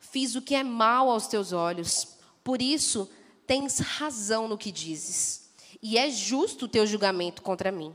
[0.00, 3.10] Fiz o que é mal aos teus olhos, por isso
[3.46, 5.50] tens razão no que dizes,
[5.82, 7.94] e é justo o teu julgamento contra mim,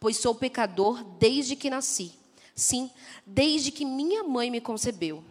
[0.00, 2.12] pois sou pecador desde que nasci,
[2.56, 2.90] sim,
[3.24, 5.22] desde que minha mãe me concebeu.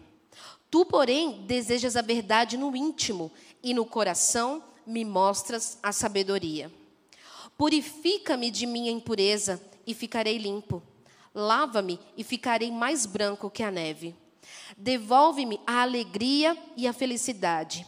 [0.72, 6.72] Tu, porém, desejas a verdade no íntimo, e no coração me mostras a sabedoria.
[7.58, 10.82] Purifica-me de minha impureza, e ficarei limpo.
[11.34, 14.16] Lava-me e ficarei mais branco que a neve.
[14.78, 17.86] Devolve-me a alegria e a felicidade.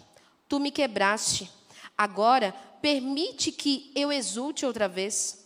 [0.47, 1.49] Tu me quebraste.
[1.97, 5.45] Agora, permite que eu exulte outra vez.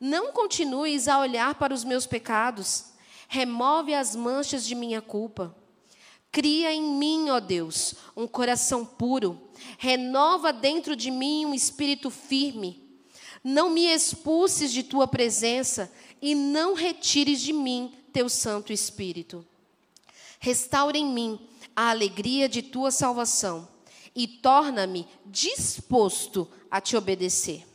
[0.00, 2.93] Não continues a olhar para os meus pecados.
[3.34, 5.52] Remove as manchas de minha culpa.
[6.30, 9.50] Cria em mim, ó Deus, um coração puro.
[9.76, 12.80] Renova dentro de mim um espírito firme.
[13.42, 15.92] Não me expulses de tua presença
[16.22, 19.44] e não retires de mim teu Santo Espírito.
[20.38, 21.40] Restaura em mim
[21.74, 23.68] a alegria de tua salvação
[24.14, 27.66] e torna-me disposto a te obedecer.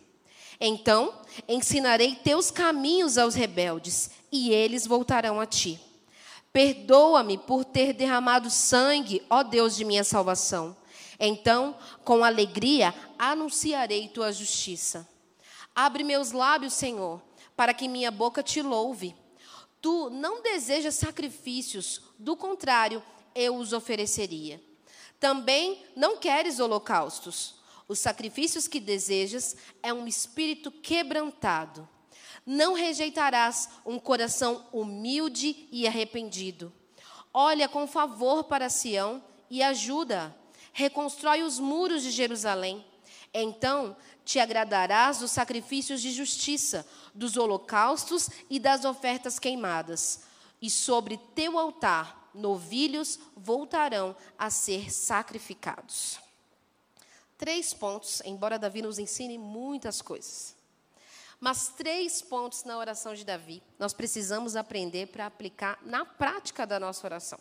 [0.57, 1.13] Então
[1.49, 5.79] ensinarei teus caminhos aos rebeldes e eles voltarão a ti.
[6.51, 10.75] Perdoa-me por ter derramado sangue, ó Deus de minha salvação.
[11.19, 15.07] Então, com alegria, anunciarei tua justiça.
[15.75, 17.21] Abre meus lábios, Senhor,
[17.55, 19.15] para que minha boca te louve.
[19.81, 23.03] Tu não desejas sacrifícios, do contrário,
[23.35, 24.61] eu os ofereceria.
[25.19, 27.55] Também não queres holocaustos.
[27.87, 31.87] Os sacrifícios que desejas é um espírito quebrantado.
[32.51, 36.73] Não rejeitarás um coração humilde e arrependido.
[37.31, 40.35] Olha com favor para Sião e ajuda.
[40.73, 42.83] Reconstrói os muros de Jerusalém.
[43.31, 50.21] Então te agradarás dos sacrifícios de justiça, dos holocaustos e das ofertas queimadas.
[50.59, 56.19] E sobre teu altar, novilhos voltarão a ser sacrificados.
[57.37, 60.57] Três pontos, embora Davi nos ensine muitas coisas.
[61.39, 66.79] Mas três pontos na oração de Davi nós precisamos aprender para aplicar na prática da
[66.79, 67.39] nossa oração.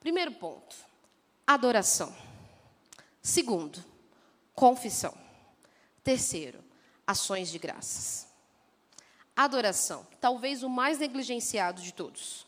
[0.00, 0.76] Primeiro ponto,
[1.46, 2.14] adoração.
[3.22, 3.82] Segundo,
[4.54, 5.14] confissão.
[6.04, 6.62] Terceiro,
[7.06, 8.26] ações de graças.
[9.34, 12.46] Adoração, talvez o mais negligenciado de todos.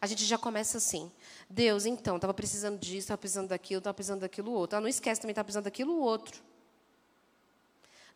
[0.00, 1.12] A gente já começa assim.
[1.48, 4.78] Deus, então, estava precisando disso, estava precisando daquilo, estava precisando daquilo outro.
[4.78, 6.42] Ah, não esquece também, estava precisando daquilo outro.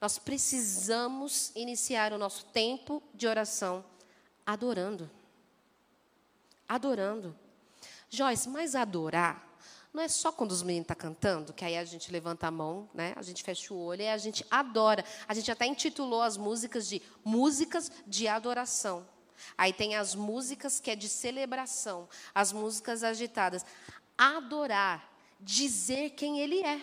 [0.01, 3.85] Nós precisamos iniciar o nosso tempo de oração
[4.45, 5.11] adorando.
[6.69, 7.37] Adorando.
[8.11, 9.47] Joyce, mas adorar
[9.97, 12.51] não é só quando os meninos estão tá cantando, que aí a gente levanta a
[12.51, 13.15] mão, né?
[13.17, 15.03] a gente fecha o olho e a gente adora.
[15.27, 19.09] A gente até intitulou as músicas de músicas de adoração.
[19.57, 23.65] Aí tem as músicas que é de celebração, as músicas agitadas.
[24.19, 26.79] Adorar, dizer quem ele é.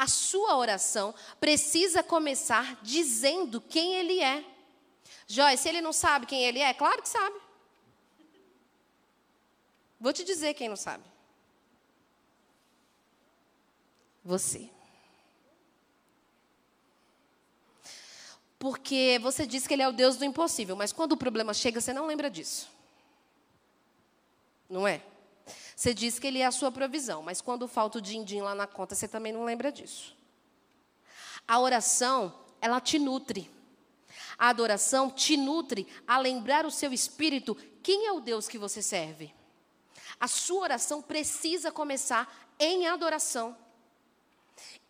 [0.00, 4.42] A sua oração precisa começar dizendo quem ele é.
[5.26, 7.38] Joyce, ele não sabe quem ele é, claro que sabe.
[10.00, 11.04] Vou te dizer quem não sabe.
[14.24, 14.70] Você.
[18.58, 21.78] Porque você diz que ele é o Deus do impossível, mas quando o problema chega,
[21.78, 22.70] você não lembra disso.
[24.66, 25.02] Não é?
[25.80, 28.66] Você diz que ele é a sua provisão, mas quando falta o din-din lá na
[28.66, 30.14] conta, você também não lembra disso.
[31.48, 33.50] A oração, ela te nutre.
[34.36, 38.82] A adoração te nutre a lembrar o seu espírito quem é o Deus que você
[38.82, 39.34] serve.
[40.20, 43.56] A sua oração precisa começar em adoração.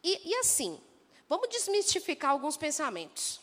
[0.03, 0.77] E, e assim,
[1.29, 3.41] vamos desmistificar alguns pensamentos.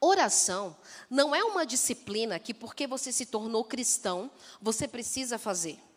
[0.00, 0.76] Oração
[1.10, 4.30] não é uma disciplina que, porque você se tornou cristão,
[4.62, 5.89] você precisa fazer.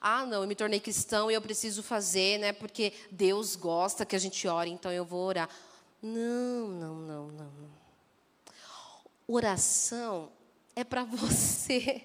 [0.00, 2.52] Ah, não, eu me tornei cristão e eu preciso fazer, né?
[2.52, 5.48] Porque Deus gosta que a gente ore, então eu vou orar.
[6.00, 7.70] Não, não, não, não.
[9.26, 10.30] Oração
[10.76, 12.04] é para você.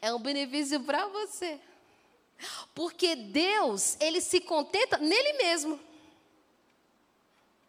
[0.00, 1.60] É um benefício para você.
[2.74, 5.78] Porque Deus, ele se contenta nele mesmo.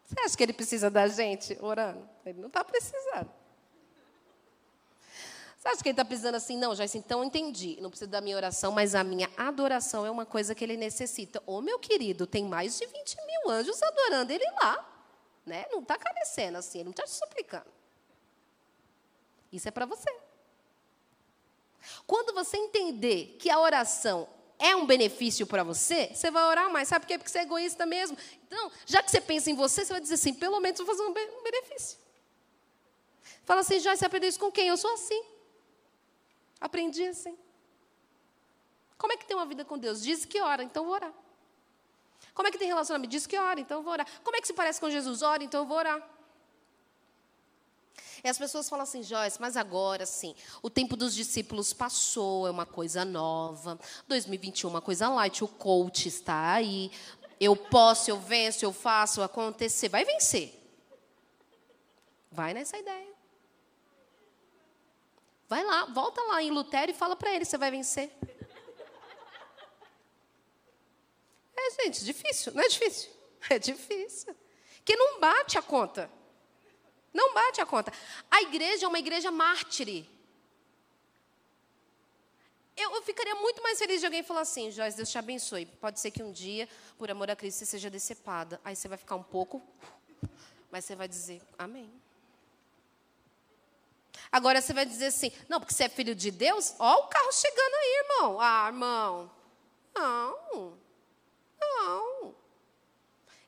[0.06, 2.08] Você acha que ele precisa da gente orando?
[2.24, 3.30] Ele não está precisando.
[5.62, 6.56] Você acha que ele está precisando assim?
[6.58, 7.78] Não, já então entendi.
[7.80, 11.40] Não precisa da minha oração, mas a minha adoração é uma coisa que ele necessita.
[11.46, 14.84] Ô, meu querido, tem mais de 20 mil anjos adorando ele lá.
[15.46, 15.64] Né?
[15.70, 17.70] Não está carecendo assim, ele não está te suplicando.
[19.52, 20.12] Isso é para você.
[22.08, 26.88] Quando você entender que a oração é um benefício para você, você vai orar mais.
[26.88, 27.18] Sabe por quê?
[27.18, 28.18] Porque você é egoísta mesmo.
[28.48, 31.02] Então, já que você pensa em você, você vai dizer assim: pelo menos vou fazer
[31.04, 31.98] um benefício.
[33.44, 34.66] Fala assim, já você aprendeu isso com quem?
[34.66, 35.31] Eu sou assim.
[36.62, 37.36] Aprendi assim.
[38.96, 40.00] Como é que tem uma vida com Deus?
[40.00, 41.12] Diz que ora, então vou orar.
[42.32, 43.10] Como é que tem relacionamento?
[43.10, 44.06] Diz que ora, então vou orar.
[44.22, 45.22] Como é que se parece com Jesus?
[45.22, 46.00] Ora, então vou orar.
[48.22, 52.50] E as pessoas falam assim, Joyce, mas agora sim, o tempo dos discípulos passou, é
[52.52, 53.76] uma coisa nova.
[54.06, 56.92] 2021, uma coisa light, o coach está aí.
[57.40, 59.88] Eu posso, eu venço, eu faço acontecer.
[59.88, 60.56] Vai vencer.
[62.30, 63.11] Vai nessa ideia.
[65.52, 68.10] Vai lá, volta lá em Lutero e fala para ele, você vai vencer.
[71.54, 73.10] É, gente, difícil, não é difícil?
[73.50, 74.34] É difícil.
[74.82, 76.10] Que não bate a conta.
[77.12, 77.92] Não bate a conta.
[78.30, 80.08] A igreja é uma igreja mártire.
[82.74, 85.66] Eu, eu, ficaria muito mais feliz de alguém falar assim, Joyce, Deus te abençoe.
[85.66, 88.58] Pode ser que um dia, por amor a Cristo, você seja decepada.
[88.64, 89.62] Aí você vai ficar um pouco,
[90.70, 91.92] mas você vai dizer, amém.
[94.32, 97.30] Agora você vai dizer assim, não, porque você é filho de Deus, ó o carro
[97.32, 98.40] chegando aí, irmão.
[98.40, 99.30] Ah, irmão.
[99.94, 100.78] Não.
[101.60, 102.34] Não.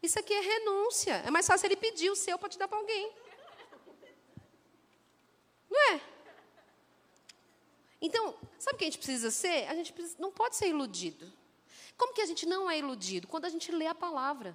[0.02, 1.14] Isso aqui é renúncia.
[1.24, 3.10] É mais fácil ele pedir o seu para te dar para alguém.
[5.70, 6.00] Não é?
[8.02, 9.66] Então, sabe o que a gente precisa ser?
[9.66, 11.32] A gente precisa, não pode ser iludido.
[11.96, 13.26] Como que a gente não é iludido?
[13.26, 14.54] Quando a gente lê a palavra.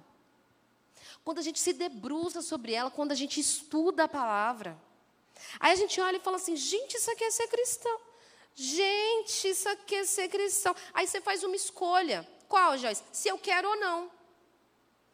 [1.24, 4.80] Quando a gente se debruça sobre ela, quando a gente estuda a palavra.
[5.58, 8.00] Aí a gente olha e fala assim: gente, isso aqui é ser cristão.
[8.54, 10.74] Gente, isso aqui é ser cristão.
[10.92, 12.28] Aí você faz uma escolha.
[12.48, 13.02] Qual, Joyce?
[13.12, 14.10] Se eu quero ou não.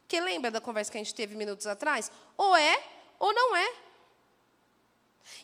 [0.03, 2.11] Porque lembra da conversa que a gente teve minutos atrás?
[2.37, 2.83] Ou é
[3.19, 3.75] ou não é.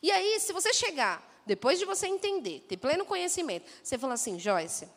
[0.03, 4.39] E aí, se você chegar, depois de você entender, ter pleno conhecimento, você fala assim,
[4.39, 4.89] Joyce,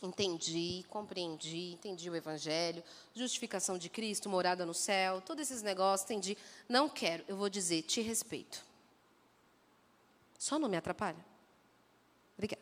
[0.00, 6.38] entendi, compreendi, entendi o Evangelho, justificação de Cristo, morada no céu, todos esses negócios, entendi.
[6.68, 8.64] Não quero, eu vou dizer, te respeito.
[10.44, 11.24] Só não me atrapalha.
[12.36, 12.60] Obrigada.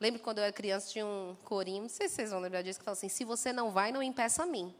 [0.00, 2.80] Lembro quando eu era criança, tinha um corinho, não sei se vocês vão lembrar disso,
[2.80, 4.74] que fala assim: se você não vai, não impeça a mim.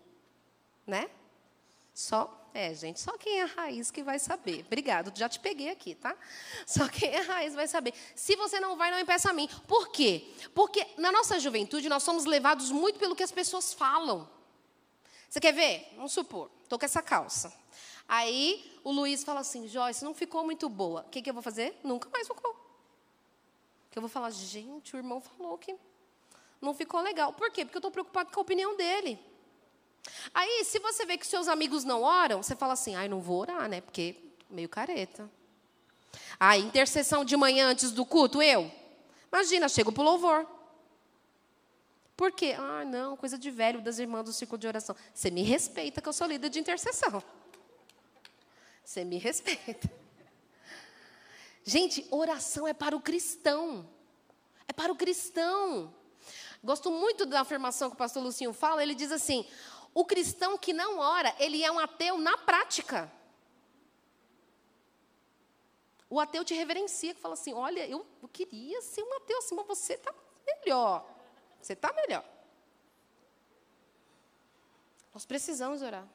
[0.85, 1.09] Né?
[1.95, 4.65] Só, é, gente, só quem é raiz que vai saber.
[4.67, 6.17] Obrigado, já te peguei aqui, tá?
[6.67, 7.95] Só quem é raiz vai saber.
[8.17, 9.49] Se você não vai, não impeça a mim.
[9.69, 10.29] Por quê?
[10.57, 14.29] Porque na nossa juventude nós somos levados muito pelo que as pessoas falam.
[15.31, 15.93] Você quer ver?
[15.95, 17.53] Vamos supor, estou com essa calça.
[18.09, 21.03] Aí o Luiz fala assim: Joyce, não ficou muito boa.
[21.03, 21.79] O que, que eu vou fazer?
[21.85, 22.57] Nunca mais ficou.
[23.91, 25.77] Que eu vou falar: gente, o irmão falou que
[26.61, 27.35] não ficou legal.
[27.35, 27.65] Por quê?
[27.65, 29.21] Porque eu estou preocupado com a opinião dele.
[30.33, 33.41] Aí, se você vê que seus amigos não oram, você fala assim: ai, não vou
[33.41, 33.83] orar, né?
[33.83, 34.17] Porque
[34.49, 35.31] meio careta.
[36.41, 38.73] A intercessão de manhã antes do culto, eu?
[39.31, 40.47] Imagina, chego para o louvor.
[42.17, 42.57] Por quê?
[42.59, 44.97] Ah, não, coisa de velho das irmãs do círculo de oração.
[45.15, 47.23] Você me respeita que eu sou líder de intercessão.
[48.89, 49.91] Você me respeita.
[51.63, 53.87] Gente, oração é para o cristão.
[54.67, 55.95] É para o cristão.
[56.65, 58.83] Gosto muito da afirmação que o pastor Lucinho fala.
[58.83, 59.47] Ele diz assim:
[59.93, 63.13] o cristão que não ora, ele é um ateu na prática.
[66.09, 69.55] O ateu te reverencia, que fala assim: olha, eu, eu queria ser um ateu assim,
[69.55, 70.15] mas você está
[70.47, 71.07] melhor.
[71.61, 72.25] Você está melhor.
[75.13, 76.09] Nós precisamos orar.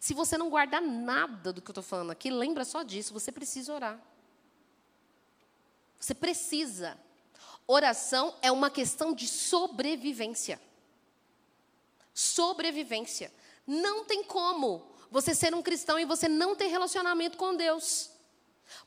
[0.00, 3.32] Se você não guardar nada do que eu estou falando aqui, lembra só disso, você
[3.32, 4.00] precisa orar.
[5.98, 6.98] Você precisa.
[7.66, 10.60] Oração é uma questão de sobrevivência.
[12.14, 13.32] Sobrevivência.
[13.66, 18.10] Não tem como você ser um cristão e você não ter relacionamento com Deus.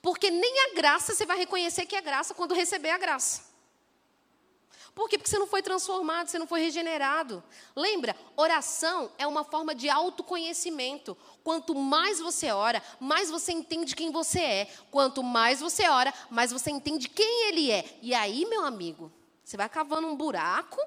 [0.02, 3.49] Porque nem a graça você vai reconhecer que é graça quando receber a graça.
[5.00, 5.18] Por quê?
[5.18, 7.42] Porque você não foi transformado, você não foi regenerado.
[7.74, 11.18] Lembra, oração é uma forma de autoconhecimento.
[11.42, 14.66] Quanto mais você ora, mais você entende quem você é.
[14.92, 17.98] Quanto mais você ora, mais você entende quem ele é.
[18.02, 19.10] E aí, meu amigo,
[19.42, 20.78] você vai cavando um buraco,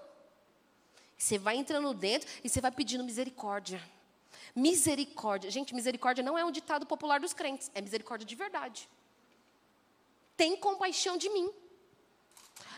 [1.17, 3.83] você vai entrando dentro e você vai pedindo misericórdia.
[4.55, 5.51] Misericórdia.
[5.51, 8.91] Gente, misericórdia não é um ditado popular dos crentes, é misericórdia de verdade.
[10.37, 11.51] Tem compaixão de mim.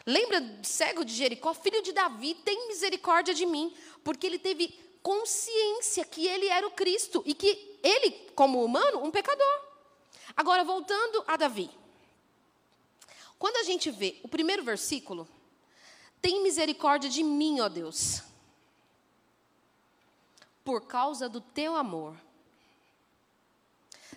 [0.07, 1.55] Lembra cego de Jericó?
[1.55, 6.71] Filho de Davi, tem misericórdia de mim, porque ele teve consciência que ele era o
[6.71, 9.61] Cristo e que ele, como humano, um pecador.
[10.37, 11.71] Agora, voltando a Davi.
[13.39, 15.29] Quando a gente vê o primeiro versículo,
[16.21, 18.23] tem misericórdia de mim, ó Deus,
[20.65, 22.17] por causa do teu amor.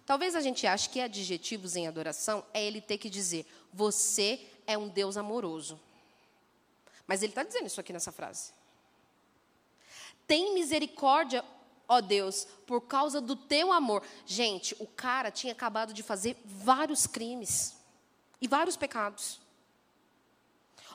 [0.06, 4.78] Talvez a gente ache que adjetivos em adoração é ele ter que dizer: Você é
[4.78, 5.80] um Deus amoroso.
[7.08, 8.52] Mas ele está dizendo isso aqui nessa frase.
[10.28, 11.44] Tem misericórdia,
[11.88, 14.04] ó Deus, por causa do teu amor.
[14.26, 17.78] Gente, o cara tinha acabado de fazer vários crimes
[18.42, 19.40] e vários pecados.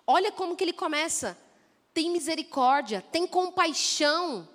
[0.06, 1.36] Olha como que ele começa.
[1.94, 4.46] Tem misericórdia, tem compaixão.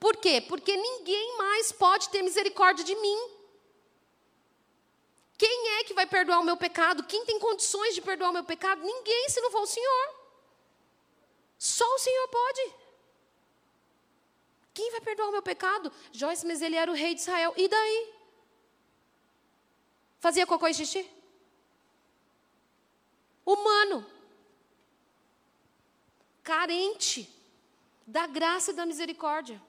[0.00, 0.40] Por quê?
[0.40, 3.30] Porque ninguém mais pode ter misericórdia de mim.
[5.36, 7.04] Quem é que vai perdoar o meu pecado?
[7.04, 8.82] Quem tem condições de perdoar o meu pecado?
[8.82, 10.14] Ninguém, se não for o Senhor.
[11.58, 12.74] Só o Senhor pode.
[14.72, 15.92] Quem vai perdoar o meu pecado?
[16.12, 17.52] Joyce, mas ele era o rei de Israel.
[17.56, 18.12] E daí?
[20.20, 21.08] Fazia cocô e xixi?
[23.44, 24.04] humano,
[26.42, 27.30] carente
[28.06, 29.60] da graça e da misericórdia.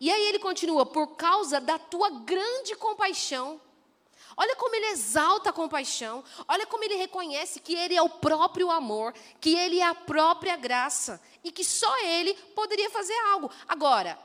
[0.00, 3.60] E aí ele continua, por causa da tua grande compaixão.
[4.36, 8.70] Olha como ele exalta a compaixão, olha como ele reconhece que ele é o próprio
[8.70, 13.50] amor, que ele é a própria graça e que só ele poderia fazer algo.
[13.66, 14.18] Agora,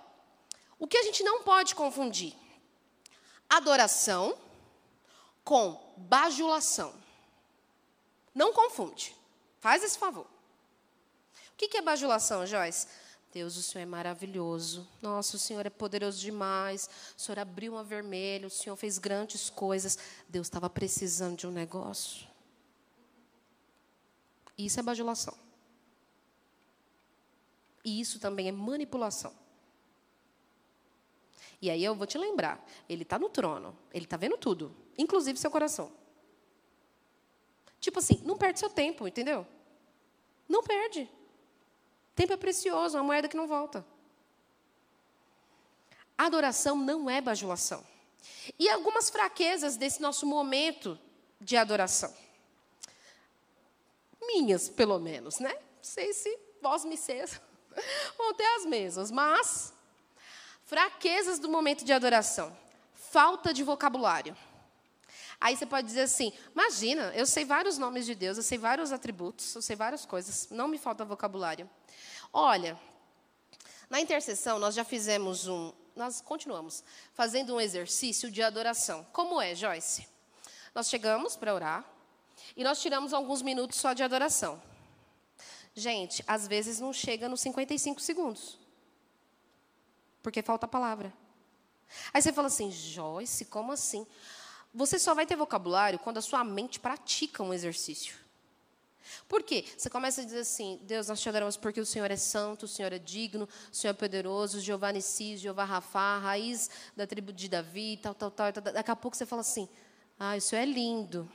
[0.77, 2.35] o que a gente não pode confundir?
[3.49, 4.37] Adoração
[5.45, 6.93] com bajulação.
[8.35, 9.15] Não confunde.
[9.59, 10.25] Faz esse favor.
[11.53, 12.87] O que é bajulação, Joyce?
[13.31, 14.87] Deus, o Senhor é maravilhoso.
[15.01, 16.89] Nossa, o Senhor é poderoso demais.
[17.17, 19.97] O Senhor abriu uma vermelha, o Senhor fez grandes coisas.
[20.27, 22.27] Deus estava precisando de um negócio.
[24.57, 25.33] Isso é bajulação.
[27.85, 29.33] E isso também é manipulação.
[31.61, 35.39] E aí eu vou te lembrar: Ele está no trono, Ele está vendo tudo, inclusive
[35.39, 35.91] seu coração.
[37.79, 39.47] Tipo assim, não perde seu tempo, entendeu?
[40.47, 41.09] Não perde.
[42.15, 43.85] Tempo é precioso, uma moeda que não volta.
[46.17, 47.83] Adoração não é bajulação.
[48.59, 50.99] E algumas fraquezas desse nosso momento
[51.39, 52.13] de adoração.
[54.21, 55.53] Minhas, pelo menos, né?
[55.53, 57.41] Não sei se vós me seis
[58.17, 59.73] vão ter as mesmas, mas
[60.65, 62.55] fraquezas do momento de adoração.
[62.93, 64.37] Falta de vocabulário.
[65.41, 68.91] Aí você pode dizer assim: imagina, eu sei vários nomes de Deus, eu sei vários
[68.91, 71.67] atributos, eu sei várias coisas, não me falta vocabulário.
[72.31, 72.79] Olha,
[73.89, 76.83] na intercessão nós já fizemos um, nós continuamos
[77.13, 79.03] fazendo um exercício de adoração.
[79.11, 80.07] Como é, Joyce?
[80.75, 81.83] Nós chegamos para orar
[82.55, 84.61] e nós tiramos alguns minutos só de adoração.
[85.73, 88.59] Gente, às vezes não chega nos 55 segundos.
[90.21, 91.11] Porque falta a palavra.
[92.13, 94.05] Aí você fala assim, Joyce, como assim?
[94.73, 98.15] Você só vai ter vocabulário quando a sua mente pratica um exercício.
[99.27, 99.65] Por quê?
[99.77, 102.67] Você começa a dizer assim: Deus, nós te adoramos porque o Senhor é santo, o
[102.67, 107.49] Senhor é digno, o Senhor é poderoso, Jeová Nissi, Jeová Rafá, raiz da tribo de
[107.49, 108.63] Davi, tal, tal, tal, tal.
[108.73, 109.67] Daqui a pouco você fala assim:
[110.17, 111.29] Ah, isso é lindo.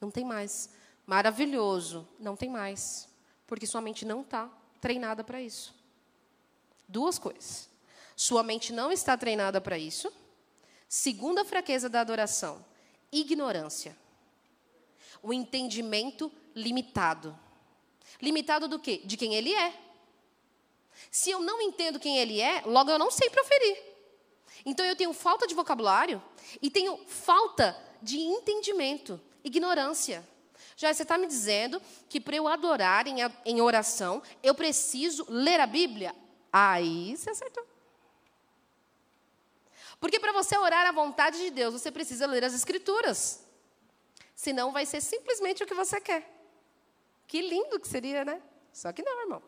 [0.00, 0.70] Não tem mais.
[1.06, 2.08] Maravilhoso.
[2.18, 3.08] Não tem mais.
[3.46, 4.48] Porque sua mente não está
[4.80, 5.74] treinada para isso.
[6.88, 7.68] Duas coisas.
[8.14, 10.10] Sua mente não está treinada para isso
[10.88, 12.64] Segunda fraqueza da adoração:
[13.12, 13.96] ignorância.
[15.22, 17.36] O entendimento limitado.
[18.20, 19.02] Limitado do quê?
[19.04, 19.74] De quem ele é.
[21.10, 23.76] Se eu não entendo quem ele é, logo eu não sei proferir.
[24.64, 26.22] Então eu tenho falta de vocabulário
[26.60, 30.26] e tenho falta de entendimento, ignorância.
[30.76, 35.60] Já você está me dizendo que para eu adorar em, em oração, eu preciso ler
[35.60, 36.14] a Bíblia?
[36.52, 37.66] Aí você acertou.
[39.98, 43.44] Porque para você orar à vontade de Deus, você precisa ler as Escrituras.
[44.34, 46.30] Senão vai ser simplesmente o que você quer.
[47.26, 48.40] Que lindo que seria, né?
[48.72, 49.42] Só que não, irmão.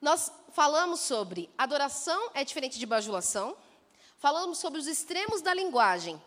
[0.00, 3.56] Nós falamos sobre adoração é diferente de bajulação.
[4.18, 6.20] Falamos sobre os extremos da linguagem.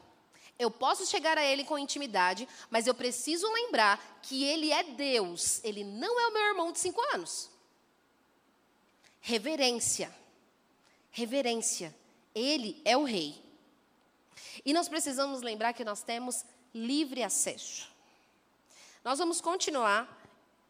[0.58, 5.62] Eu posso chegar a Ele com intimidade, mas eu preciso lembrar que Ele é Deus.
[5.66, 7.50] Ele não é o meu irmão de cinco anos.
[9.20, 10.14] Reverência
[11.16, 11.96] reverência.
[12.36, 13.42] Ele é o rei.
[14.66, 17.90] E nós precisamos lembrar que nós temos livre acesso.
[19.04, 20.24] Nós vamos continuar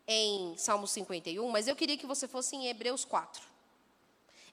[0.07, 3.41] em Salmo 51, mas eu queria que você fosse em Hebreus 4.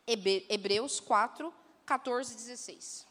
[0.07, 1.53] Hebreus 4,
[1.85, 3.07] 14 e 16.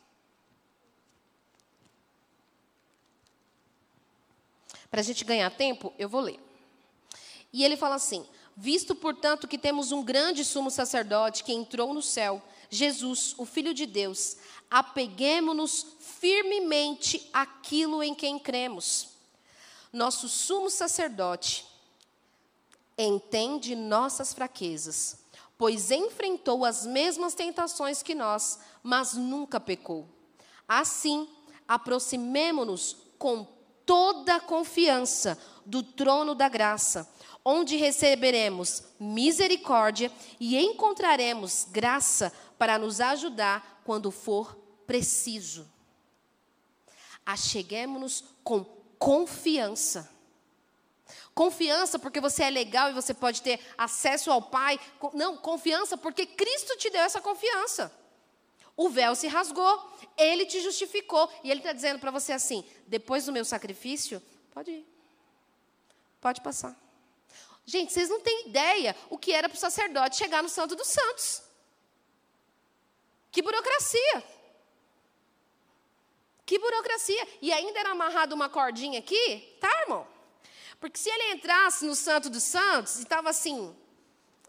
[4.89, 6.39] Para a gente ganhar tempo, eu vou ler.
[7.53, 8.27] E ele fala assim:
[8.57, 12.41] Visto, portanto, que temos um grande sumo sacerdote que entrou no céu,
[12.71, 14.37] Jesus, o Filho de Deus,
[14.69, 19.09] apeguemos-nos firmemente àquilo em quem cremos.
[19.91, 21.65] Nosso sumo sacerdote
[22.97, 25.19] entende nossas fraquezas,
[25.57, 30.07] pois enfrentou as mesmas tentações que nós, mas nunca pecou.
[30.65, 31.27] Assim,
[31.67, 33.45] aproximemo-nos com
[33.85, 37.07] toda a confiança do trono da graça
[37.43, 42.31] onde receberemos misericórdia e encontraremos graça
[42.61, 44.55] para nos ajudar quando for
[44.85, 45.67] preciso.
[47.25, 48.63] Acheguemos-nos com
[48.99, 50.07] confiança.
[51.33, 54.79] Confiança porque você é legal e você pode ter acesso ao Pai.
[55.11, 57.91] Não, confiança porque Cristo te deu essa confiança.
[58.77, 61.27] O véu se rasgou, ele te justificou.
[61.43, 64.87] E ele está dizendo para você assim: depois do meu sacrifício, pode ir.
[66.21, 66.79] Pode passar.
[67.65, 70.89] Gente, vocês não têm ideia o que era para o sacerdote chegar no Santo dos
[70.89, 71.49] Santos.
[73.31, 74.23] Que burocracia.
[76.45, 77.27] Que burocracia.
[77.41, 80.05] E ainda era amarrado uma cordinha aqui, tá, irmão?
[80.79, 83.73] Porque se ele entrasse no Santo dos Santos e estava assim,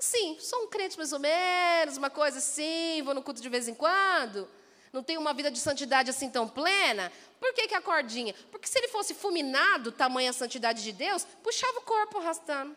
[0.00, 3.68] sim, sou um crente mais ou menos, uma coisa assim, vou no culto de vez
[3.68, 4.48] em quando,
[4.92, 8.34] não tenho uma vida de santidade assim tão plena, por que, que a cordinha?
[8.50, 12.76] Porque se ele fosse fulminado, tamanha santidade de Deus, puxava o corpo arrastando.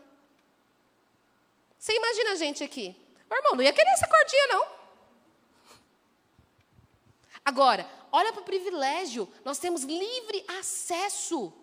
[1.80, 2.96] Você imagina a gente aqui.
[3.30, 4.75] Meu irmão, não ia querer essa cordinha, não.
[7.46, 9.32] Agora, olha para o privilégio.
[9.46, 11.54] Nós temos livre acesso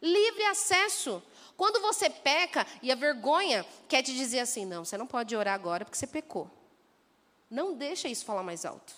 [0.00, 1.22] Livre acesso.
[1.56, 5.54] Quando você peca e a vergonha quer te dizer assim, não, você não pode orar
[5.54, 6.50] agora porque você pecou.
[7.50, 8.94] Não deixa isso falar mais alto.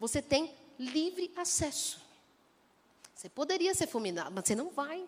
[0.00, 2.00] Você tem livre acesso.
[3.14, 5.06] Você poderia ser fulminado, mas você não vai.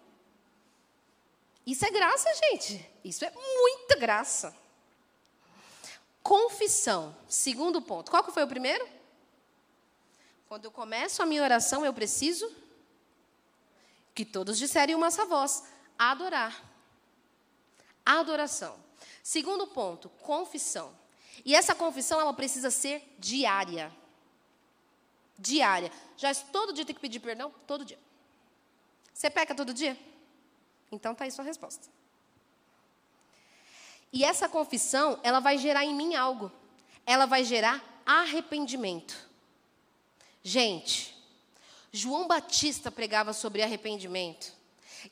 [1.66, 2.88] Isso é graça, gente.
[3.04, 4.56] Isso é muita graça.
[6.22, 7.14] Confissão.
[7.28, 8.10] Segundo ponto.
[8.10, 8.86] Qual que foi o primeiro?
[10.48, 12.50] Quando eu começo a minha oração, eu preciso
[14.14, 15.62] que todos disserem uma só voz:
[15.98, 16.64] adorar.
[18.04, 18.82] Adoração.
[19.22, 20.96] Segundo ponto, confissão.
[21.44, 23.94] E essa confissão ela precisa ser diária.
[25.38, 25.92] Diária.
[26.16, 27.52] Já todo dia tem que pedir perdão?
[27.66, 27.98] Todo dia.
[29.12, 29.98] Você peca todo dia?
[30.90, 31.88] Então tá aí sua resposta.
[34.10, 36.50] E essa confissão, ela vai gerar em mim algo.
[37.04, 39.27] Ela vai gerar arrependimento.
[40.48, 41.14] Gente,
[41.92, 44.50] João Batista pregava sobre arrependimento.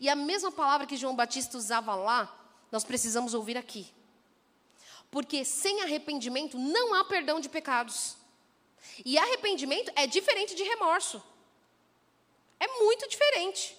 [0.01, 2.34] E a mesma palavra que João Batista usava lá,
[2.72, 3.87] nós precisamos ouvir aqui.
[5.11, 8.16] Porque sem arrependimento não há perdão de pecados.
[9.05, 11.22] E arrependimento é diferente de remorso.
[12.59, 13.76] É muito diferente.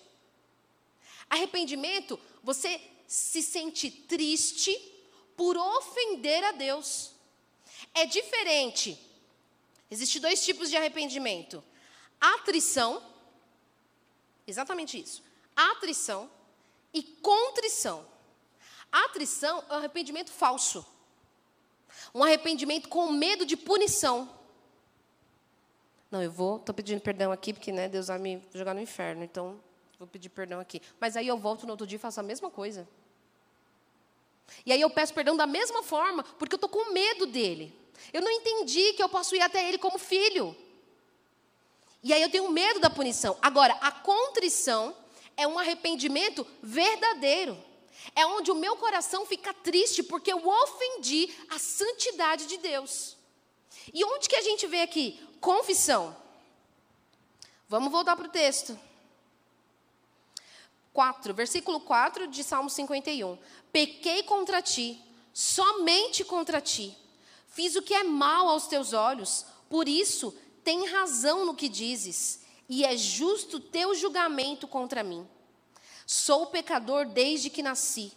[1.28, 4.80] Arrependimento, você se sente triste
[5.36, 7.14] por ofender a Deus.
[7.96, 9.07] É diferente.
[9.90, 11.64] Existem dois tipos de arrependimento:
[12.20, 13.02] atrição,
[14.46, 15.24] exatamente isso,
[15.56, 16.30] atrição
[16.94, 18.06] e contrição.
[18.92, 20.86] atrição é um arrependimento falso,
[22.14, 24.36] um arrependimento com medo de punição.
[26.10, 29.24] Não, eu vou, estou pedindo perdão aqui, porque né, Deus vai me jogar no inferno,
[29.24, 29.60] então
[30.00, 30.82] vou pedir perdão aqui.
[31.00, 32.88] Mas aí eu volto no outro dia e faço a mesma coisa.
[34.66, 37.78] E aí eu peço perdão da mesma forma, porque eu estou com medo dele.
[38.14, 40.56] Eu não entendi que eu posso ir até ele como filho.
[42.04, 43.38] E aí eu tenho medo da punição.
[43.42, 44.96] Agora, a contrição
[45.36, 47.58] é um arrependimento verdadeiro.
[48.16, 53.18] É onde o meu coração fica triste porque eu ofendi a santidade de Deus.
[53.94, 55.20] E onde que a gente vê aqui?
[55.40, 56.16] Confissão.
[57.68, 58.80] Vamos voltar para o texto.
[60.94, 63.38] 4, versículo 4 de Salmo 51.
[63.72, 65.00] Pequei contra ti,
[65.34, 66.98] somente contra ti.
[67.58, 70.32] Fiz o que é mal aos teus olhos, por isso
[70.64, 75.28] tem razão no que dizes, e é justo teu julgamento contra mim.
[76.06, 78.14] Sou pecador desde que nasci.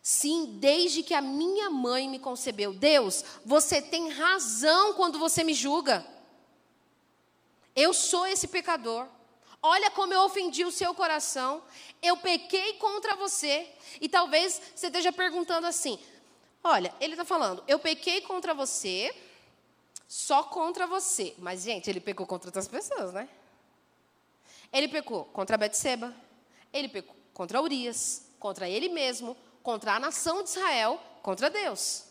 [0.00, 2.72] Sim, desde que a minha mãe me concebeu.
[2.72, 6.06] Deus, você tem razão quando você me julga.
[7.74, 9.08] Eu sou esse pecador.
[9.60, 11.64] Olha como eu ofendi o seu coração.
[12.00, 13.68] Eu pequei contra você.
[14.00, 15.98] E talvez você esteja perguntando assim:
[16.62, 19.14] olha, ele está falando, eu pequei contra você,
[20.06, 21.34] só contra você.
[21.38, 23.28] Mas, gente, ele pecou contra outras pessoas, né?
[24.72, 26.14] Ele pecou contra Betseba,
[26.72, 32.04] ele pecou contra Urias, contra ele mesmo, contra a nação de Israel, contra Deus.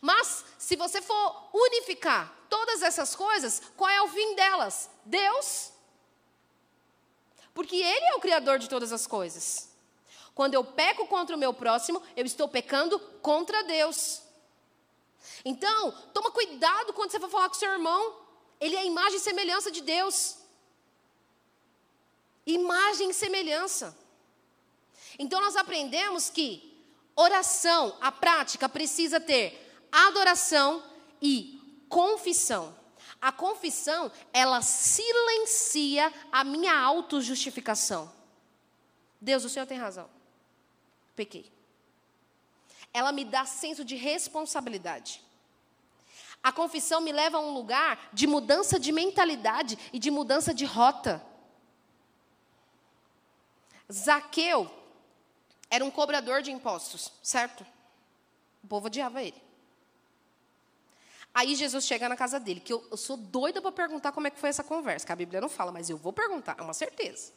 [0.00, 4.90] Mas, se você for unificar todas essas coisas, qual é o fim delas?
[5.04, 5.72] Deus.
[7.54, 9.71] Porque Ele é o Criador de todas as coisas.
[10.34, 14.22] Quando eu peco contra o meu próximo, eu estou pecando contra Deus.
[15.44, 18.20] Então, toma cuidado quando você for falar com seu irmão.
[18.60, 20.38] Ele é a imagem e semelhança de Deus.
[22.46, 23.96] Imagem e semelhança.
[25.18, 26.72] Então, nós aprendemos que
[27.14, 30.82] oração, a prática, precisa ter adoração
[31.20, 32.74] e confissão.
[33.20, 38.12] A confissão, ela silencia a minha autojustificação.
[39.20, 40.10] Deus, o Senhor tem razão.
[41.14, 41.50] Pequei.
[42.92, 45.22] Ela me dá senso de responsabilidade.
[46.42, 50.64] A confissão me leva a um lugar de mudança de mentalidade e de mudança de
[50.64, 51.24] rota.
[53.90, 54.70] Zaqueu
[55.70, 57.64] era um cobrador de impostos, certo?
[58.62, 59.40] O povo odiava ele.
[61.34, 64.30] Aí Jesus chega na casa dele, que eu, eu sou doida para perguntar como é
[64.30, 66.74] que foi essa conversa, que a Bíblia não fala, mas eu vou perguntar, é uma
[66.74, 67.32] certeza.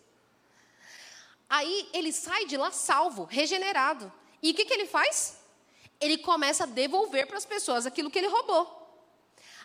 [1.50, 4.12] Aí ele sai de lá salvo, regenerado.
[4.42, 5.40] E o que, que ele faz?
[6.00, 8.82] Ele começa a devolver para as pessoas aquilo que ele roubou.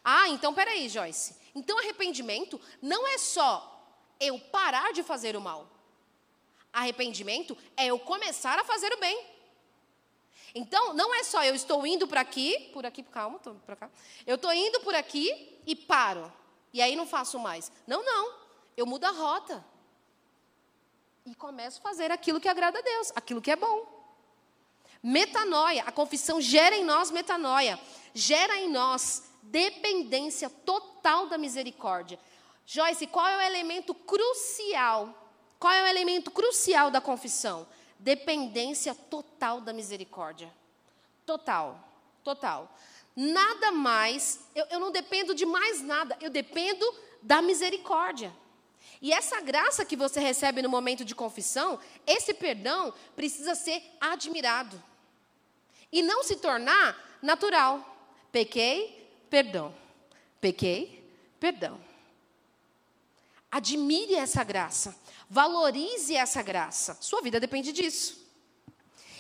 [0.05, 1.37] Ah, então peraí, Joyce.
[1.55, 3.67] Então arrependimento não é só
[4.19, 5.69] eu parar de fazer o mal.
[6.73, 9.27] Arrependimento é eu começar a fazer o bem.
[10.55, 13.89] Então, não é só eu estou indo por aqui, por aqui, calma, estou por cá.
[14.27, 16.33] Eu estou indo por aqui e paro.
[16.73, 17.71] E aí não faço mais.
[17.87, 18.35] Não, não.
[18.77, 19.65] Eu mudo a rota.
[21.31, 23.87] E começo a fazer aquilo que agrada a Deus, aquilo que é bom.
[25.01, 27.79] Metanoia, a confissão gera em nós metanoia,
[28.13, 32.19] gera em nós dependência total da misericórdia.
[32.67, 35.15] Joyce, qual é o elemento crucial?
[35.57, 37.65] Qual é o elemento crucial da confissão?
[37.97, 40.53] Dependência total da misericórdia.
[41.25, 41.79] Total,
[42.25, 42.77] total.
[43.15, 46.85] Nada mais, eu, eu não dependo de mais nada, eu dependo
[47.23, 48.35] da misericórdia.
[49.01, 54.83] E essa graça que você recebe no momento de confissão, esse perdão precisa ser admirado
[55.91, 57.85] e não se tornar natural.
[58.31, 59.75] Pequei, perdão.
[60.41, 61.03] Pequei,
[61.39, 61.81] perdão.
[63.51, 64.95] Admire essa graça.
[65.29, 66.97] Valorize essa graça.
[67.01, 68.21] Sua vida depende disso.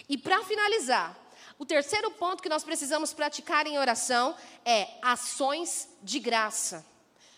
[0.09, 1.17] E para finalizar,
[1.59, 6.85] o terceiro ponto que nós precisamos praticar em oração é ações de graça.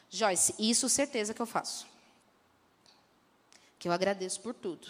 [0.09, 1.92] Joyce, isso certeza que eu faço.
[3.83, 4.87] Que eu agradeço por tudo.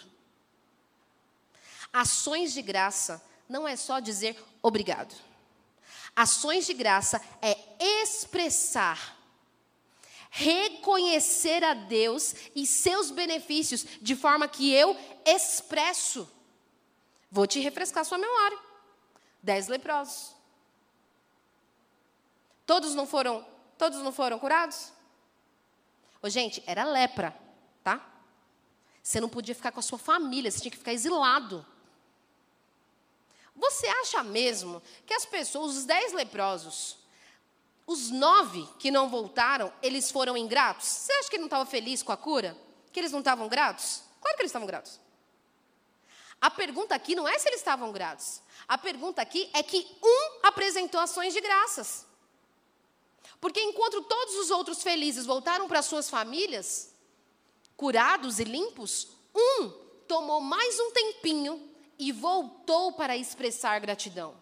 [1.91, 3.19] Ações de graça
[3.49, 5.15] não é só dizer obrigado.
[6.15, 9.17] Ações de graça é expressar,
[10.29, 16.29] reconhecer a Deus e seus benefícios de forma que eu expresso.
[17.31, 18.59] Vou te refrescar sua memória.
[19.41, 20.35] Dez leprosos.
[22.63, 23.43] Todos não foram,
[23.75, 24.93] todos não foram curados?
[26.21, 27.41] Ô, gente, era lepra?
[29.03, 31.65] Você não podia ficar com a sua família, você tinha que ficar exilado.
[33.53, 36.97] Você acha mesmo que as pessoas, os dez leprosos,
[37.85, 40.87] os nove que não voltaram, eles foram ingratos?
[40.87, 42.57] Você acha que ele não estava feliz com a cura?
[42.93, 44.03] Que eles não estavam gratos?
[44.21, 44.99] Claro que eles estavam gratos.
[46.39, 48.41] A pergunta aqui não é se eles estavam gratos.
[48.67, 52.05] A pergunta aqui é que um apresentou ações de graças.
[53.41, 56.92] Porque enquanto todos os outros felizes voltaram para suas famílias,
[57.77, 59.69] curados e limpos, um
[60.07, 64.35] tomou mais um tempinho e voltou para expressar gratidão.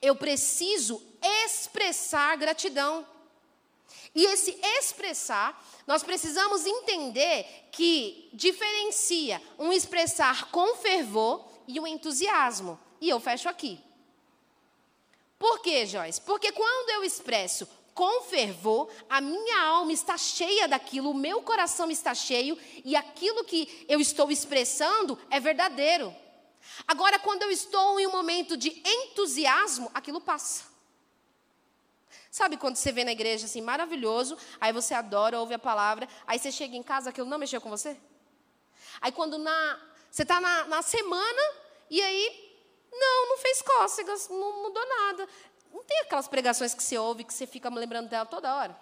[0.00, 1.02] Eu preciso
[1.44, 3.06] expressar gratidão.
[4.14, 12.78] E esse expressar, nós precisamos entender que diferencia um expressar com fervor e um entusiasmo.
[13.00, 13.80] E eu fecho aqui.
[15.38, 16.20] Por quê, Joyce?
[16.20, 21.90] Porque quando eu expresso com fervor, a minha alma está cheia daquilo, o meu coração
[21.90, 26.14] está cheio e aquilo que eu estou expressando é verdadeiro.
[26.86, 30.64] Agora, quando eu estou em um momento de entusiasmo, aquilo passa.
[32.30, 36.38] Sabe quando você vê na igreja assim, maravilhoso, aí você adora, ouve a palavra, aí
[36.38, 37.96] você chega em casa, aquilo não mexeu com você?
[39.00, 39.80] Aí quando na,
[40.10, 41.42] você está na, na semana,
[41.90, 42.56] e aí,
[42.90, 45.28] não, não fez cócegas, não mudou nada.
[45.72, 48.78] Não tem aquelas pregações que você ouve, que você fica lembrando dela toda hora?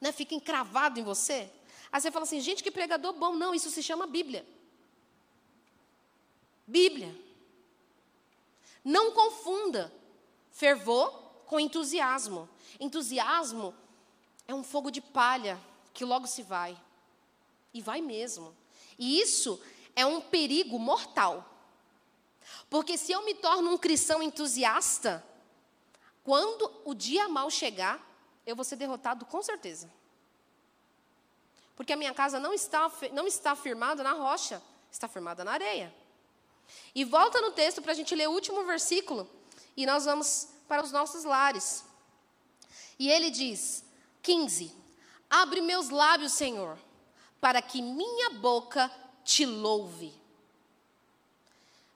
[0.00, 0.12] Né?
[0.12, 1.50] Fica encravado em você?
[1.90, 3.34] Aí você fala assim, gente, que pregador bom.
[3.34, 4.46] Não, isso se chama Bíblia.
[6.66, 7.14] Bíblia.
[8.84, 9.92] Não confunda
[10.52, 11.10] fervor
[11.46, 12.48] com entusiasmo.
[12.78, 13.74] Entusiasmo
[14.46, 15.60] é um fogo de palha
[15.92, 16.76] que logo se vai.
[17.72, 18.54] E vai mesmo.
[18.98, 19.60] E isso
[19.94, 21.44] é um perigo mortal.
[22.68, 25.24] Porque se eu me torno um cristão entusiasta,
[26.26, 28.04] quando o dia mal chegar,
[28.44, 29.88] eu vou ser derrotado com certeza.
[31.76, 34.60] Porque a minha casa não está, não está firmada na rocha,
[34.90, 35.94] está firmada na areia.
[36.92, 39.30] E volta no texto para a gente ler o último versículo,
[39.76, 41.84] e nós vamos para os nossos lares.
[42.98, 43.84] E ele diz:
[44.20, 44.74] 15:
[45.30, 46.76] Abre meus lábios, Senhor,
[47.40, 48.90] para que minha boca
[49.24, 50.12] te louve.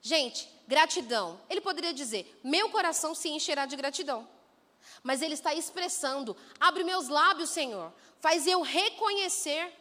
[0.01, 1.39] Gente, gratidão.
[1.49, 4.27] Ele poderia dizer: Meu coração se encherá de gratidão.
[5.03, 9.71] Mas ele está expressando: Abre meus lábios, Senhor, faz eu reconhecer